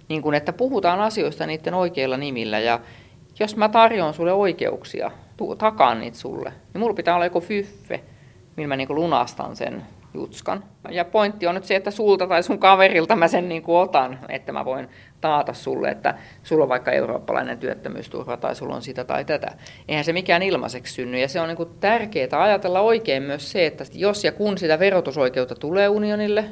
[0.09, 2.59] Niin kuin, että puhutaan asioista niiden oikeilla nimillä.
[2.59, 2.81] Ja
[3.41, 5.11] jos mä tarjoan sulle oikeuksia,
[5.59, 8.01] takaan niitä sulle, niin mulla pitää olla joku fyffe,
[8.57, 9.83] millä mä niin kuin lunastan sen
[10.15, 10.65] jutskan.
[10.91, 14.19] Ja pointti on nyt se, että sulta tai sun kaverilta mä sen niin kuin otan,
[14.29, 14.89] että mä voin
[15.21, 19.55] taata sulle, että sulla on vaikka eurooppalainen työttömyysturva tai sulla on sitä tai tätä.
[19.89, 21.21] Eihän se mikään ilmaiseksi synny.
[21.21, 25.55] Ja se on niin tärkeää ajatella oikein myös se, että jos ja kun sitä verotusoikeutta
[25.55, 26.45] tulee unionille,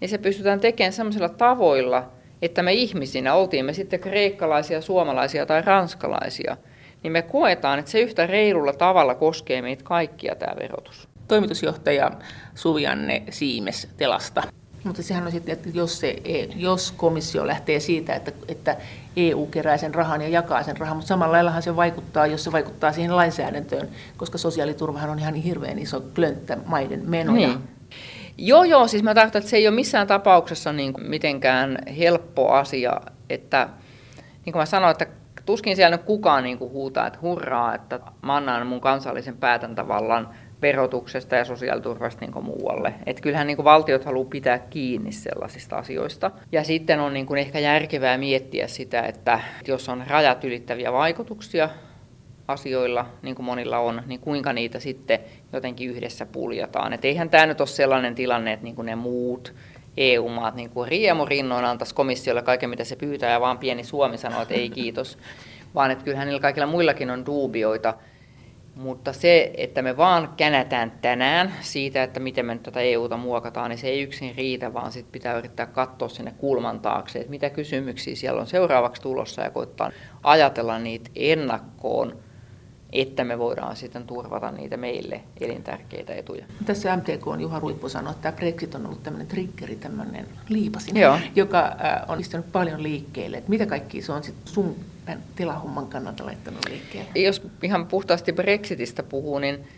[0.00, 2.10] niin se pystytään tekemään sellaisilla tavoilla,
[2.42, 6.56] että me ihmisinä, oltiin me sitten kreikkalaisia, suomalaisia tai ranskalaisia,
[7.02, 11.08] niin me koetaan, että se yhtä reilulla tavalla koskee meitä kaikkia tämä verotus.
[11.28, 12.10] Toimitusjohtaja
[12.54, 14.42] Suvianne Siimes Telasta.
[14.84, 18.76] Mutta sehän on sitten, että jos, se, e- jos komissio lähtee siitä, että, että
[19.16, 22.52] EU kerää sen rahan ja jakaa sen rahan, mutta samalla laillahan se vaikuttaa, jos se
[22.52, 27.48] vaikuttaa siihen lainsäädäntöön, koska sosiaaliturvahan on ihan hirveän iso klönttä maiden menoja.
[27.48, 27.58] Niin.
[28.38, 32.50] Joo, joo, siis mä tarkoitan, että se ei ole missään tapauksessa niin kuin mitenkään helppo
[32.50, 33.68] asia, että
[34.44, 35.06] niin kuin mä sanoin, että
[35.46, 40.28] tuskin siellä nyt kukaan niin kuin huutaa, että hurraa, että mä annan mun kansallisen päätäntävallan
[40.64, 42.94] verotuksesta ja sosiaaliturvasta niin muualle.
[43.06, 46.30] Et kyllähän niin valtiot haluaa pitää kiinni sellaisista asioista.
[46.52, 51.68] Ja sitten on niin ehkä järkevää miettiä sitä, että jos on rajat ylittäviä vaikutuksia
[52.48, 55.18] asioilla, niin kuin monilla on, niin kuinka niitä sitten
[55.52, 56.92] jotenkin yhdessä puljataan.
[56.92, 59.54] Et eihän tämä nyt ole sellainen tilanne, että niin ne muut
[59.96, 64.42] EU-maat niin kuin riemurinnoin antaisi komissiolle kaiken, mitä se pyytää, ja vaan pieni Suomi sanoo,
[64.42, 65.18] että ei kiitos.
[65.74, 67.94] Vaan että kyllähän niillä kaikilla muillakin on duubioita.
[68.74, 73.70] Mutta se, että me vaan känätään tänään siitä, että miten me nyt tätä EUta muokataan,
[73.70, 77.50] niin se ei yksin riitä, vaan sitten pitää yrittää katsoa sinne kulman taakse, että mitä
[77.50, 79.90] kysymyksiä siellä on seuraavaksi tulossa ja koittaa
[80.22, 82.18] ajatella niitä ennakkoon
[82.94, 86.44] että me voidaan sitten turvata niitä meille elintärkeitä etuja.
[86.66, 90.96] Tässä MTK on Juha Ruippu sanoi, että tämä Brexit on ollut tämmöinen triggeri, tämmöinen liipasin,
[90.96, 91.18] Joo.
[91.34, 91.76] joka
[92.08, 93.36] on istunut paljon liikkeelle.
[93.36, 94.76] Että mitä kaikki se on sitten sun
[95.36, 97.10] tilahomman kannalta laittanut liikkeelle?
[97.14, 99.68] Jos ihan puhtaasti Brexitistä puhuu, niin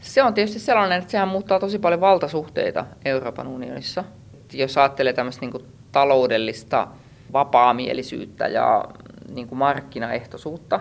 [0.00, 4.04] se on tietysti sellainen, että sehän muuttaa tosi paljon valtasuhteita Euroopan unionissa.
[4.52, 6.88] Jos ajattelee tämmöistä niin taloudellista
[7.32, 8.84] vapaamielisyyttä ja
[9.34, 10.80] niin kuin markkinaehtoisuutta,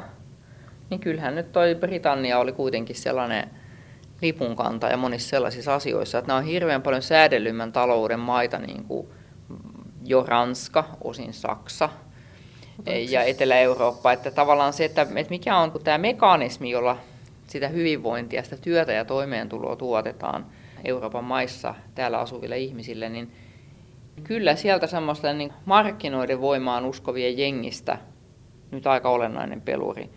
[0.89, 3.49] niin kyllähän nyt toi Britannia oli kuitenkin sellainen
[4.21, 9.07] lipunkantaja monissa sellaisissa asioissa, että nämä on hirveän paljon säädellymmän talouden maita, niin kuin
[10.05, 11.89] jo Ranska, osin Saksa
[13.09, 14.11] ja Etelä-Eurooppa.
[14.11, 16.97] Että tavallaan se, että, että mikä on tämä mekanismi, jolla
[17.47, 20.45] sitä hyvinvointia, sitä työtä ja toimeentuloa tuotetaan
[20.85, 23.31] Euroopan maissa täällä asuville ihmisille, niin
[24.23, 27.97] kyllä sieltä semmoista niin markkinoiden voimaan uskovien jengistä
[28.71, 30.09] nyt aika olennainen peluri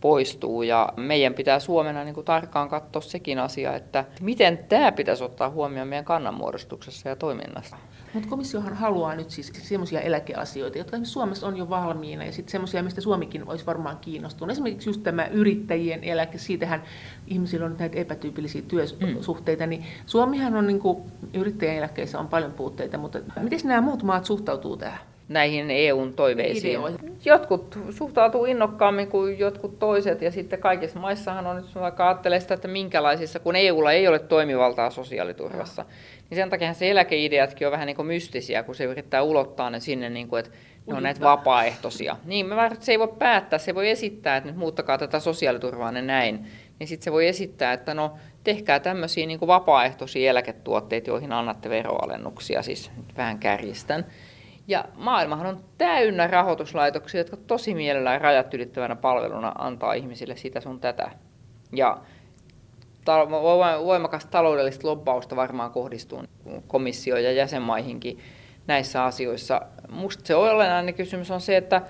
[0.00, 0.62] poistuu.
[0.62, 5.50] Ja meidän pitää Suomena niin kuin tarkkaan katsoa sekin asia, että miten tämä pitäisi ottaa
[5.50, 7.76] huomioon meidän kannanmuodostuksessa ja toiminnassa.
[8.14, 12.82] Mutta komissiohan haluaa nyt siis sellaisia eläkeasioita, jotka Suomessa on jo valmiina, ja sitten sellaisia,
[12.82, 14.52] mistä Suomikin olisi varmaan kiinnostunut.
[14.52, 16.82] Esimerkiksi just tämä yrittäjien eläke, siitähän
[17.26, 19.70] ihmisillä on näitä epätyypillisiä työsuhteita, mm.
[19.70, 21.02] niin Suomihan on niin kuin,
[21.34, 25.00] yrittäjien eläkkeissä on paljon puutteita, mutta miten nämä muut maat suhtautuu tähän?
[25.28, 26.70] Näihin EUn toiveisiin.
[26.70, 27.18] Ideoihin.
[27.24, 32.54] Jotkut suhtautuu innokkaammin kuin jotkut toiset, ja sitten kaikissa maissahan on nyt vaikka ajattelee sitä,
[32.54, 35.88] että minkälaisissa, kun EUlla ei ole toimivaltaa sosiaaliturvassa, no.
[36.30, 39.80] niin sen takia se eläkeideatkin on vähän niin kuin mystisiä, kun se yrittää ulottaa ne
[39.80, 40.52] sinne, niin kuin, että
[40.86, 42.16] ne on näitä vapaaehtoisia.
[42.24, 46.02] Niin, mä se ei voi päättää, se voi esittää, että nyt muuttakaa tätä sosiaaliturvaa ne
[46.02, 46.46] näin,
[46.78, 48.12] niin sitten se voi esittää, että no
[48.44, 54.06] tehkää tämmöisiä niin kuin vapaaehtoisia eläketuotteita, joihin annatte veroalennuksia, siis vähän kärjistän.
[54.68, 60.80] Ja maailmahan on täynnä rahoituslaitoksia, jotka tosi mielellään rajat ylittävänä palveluna antaa ihmisille sitä sun
[60.80, 61.10] tätä.
[61.72, 61.98] Ja
[63.84, 66.22] voimakas taloudellista lobbausta varmaan kohdistuu
[66.66, 68.18] komissio- ja jäsenmaihinkin
[68.66, 69.60] näissä asioissa.
[69.90, 71.82] Musta se olennainen kysymys on se, että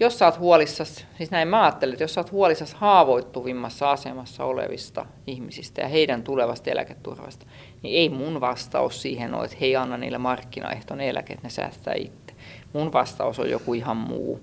[0.00, 4.44] jos sä oot huolissas, siis näin mä ajattelen, että jos sä oot huolissas haavoittuvimmassa asemassa
[4.44, 7.46] olevista ihmisistä ja heidän tulevasta eläketurvasta,
[7.82, 11.94] niin ei mun vastaus siihen ole, että hei anna niille markkinaehtoinen eläke, että ne säästää
[11.94, 12.34] itse.
[12.72, 14.40] Mun vastaus on joku ihan muu.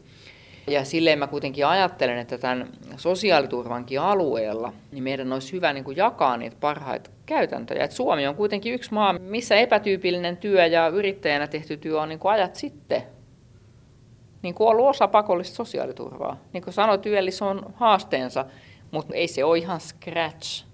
[0.68, 5.98] Ja silleen mä kuitenkin ajattelen, että tämän sosiaaliturvankin alueella niin meidän olisi hyvä niin kuin
[5.98, 7.84] jakaa niitä parhaita käytäntöjä.
[7.84, 12.20] Et Suomi on kuitenkin yksi maa, missä epätyypillinen työ ja yrittäjänä tehty työ on niin
[12.20, 13.04] kuin ajat sitten
[14.42, 16.38] niin kuin ollut osa pakollista sosiaaliturvaa.
[16.54, 18.46] Niin kuin sanoit, YELissä on haasteensa,
[18.92, 20.66] mutta ei se ole ihan scratch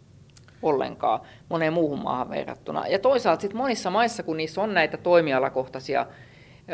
[0.61, 2.87] ollenkaan moneen muuhun maahan verrattuna.
[2.87, 6.05] Ja toisaalta sitten monissa maissa, kun niissä on näitä toimialakohtaisia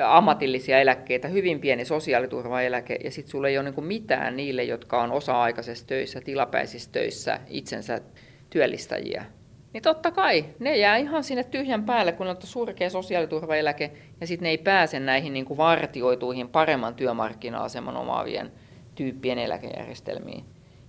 [0.05, 5.11] ammatillisia eläkkeitä, hyvin pieni sosiaaliturvaeläke, ja sitten sulla ei ole niin mitään niille, jotka on
[5.11, 8.01] osa-aikaisissa töissä, tilapäisissä töissä, itsensä
[8.49, 9.25] työllistäjiä.
[9.73, 14.43] Niin totta kai, ne jää ihan sinne tyhjän päälle, kun on surkea sosiaaliturvaeläke, ja sitten
[14.43, 18.51] ne ei pääse näihin niin kuin vartioituihin paremman työmarkkina-aseman omaavien
[18.95, 20.45] tyyppien eläkejärjestelmiin.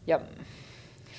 [0.06, 0.20] Ja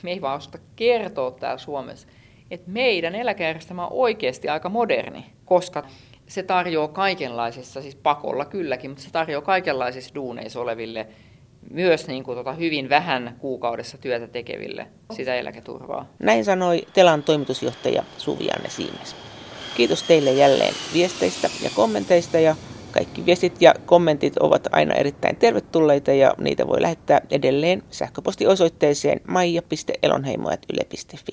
[0.04, 0.42] me ei vaan
[0.76, 2.08] kertoa täällä Suomessa,
[2.52, 5.84] että meidän eläkejärjestelmä on oikeasti aika moderni, koska
[6.28, 11.08] se tarjoaa kaikenlaisissa, siis pakolla kylläkin, mutta se tarjoaa kaikenlaisissa duuneissa oleville
[11.70, 16.06] myös niin kuin tota hyvin vähän kuukaudessa työtä tekeville sitä eläketurvaa.
[16.20, 19.16] Näin sanoi Telan toimitusjohtaja Suvianne Siimes.
[19.78, 22.56] Kiitos teille jälleen viesteistä ja kommenteista ja
[22.92, 31.32] kaikki viestit ja kommentit ovat aina erittäin tervetulleita ja niitä voi lähettää edelleen sähköpostiosoitteeseen maija.elonheimo.yle.fi.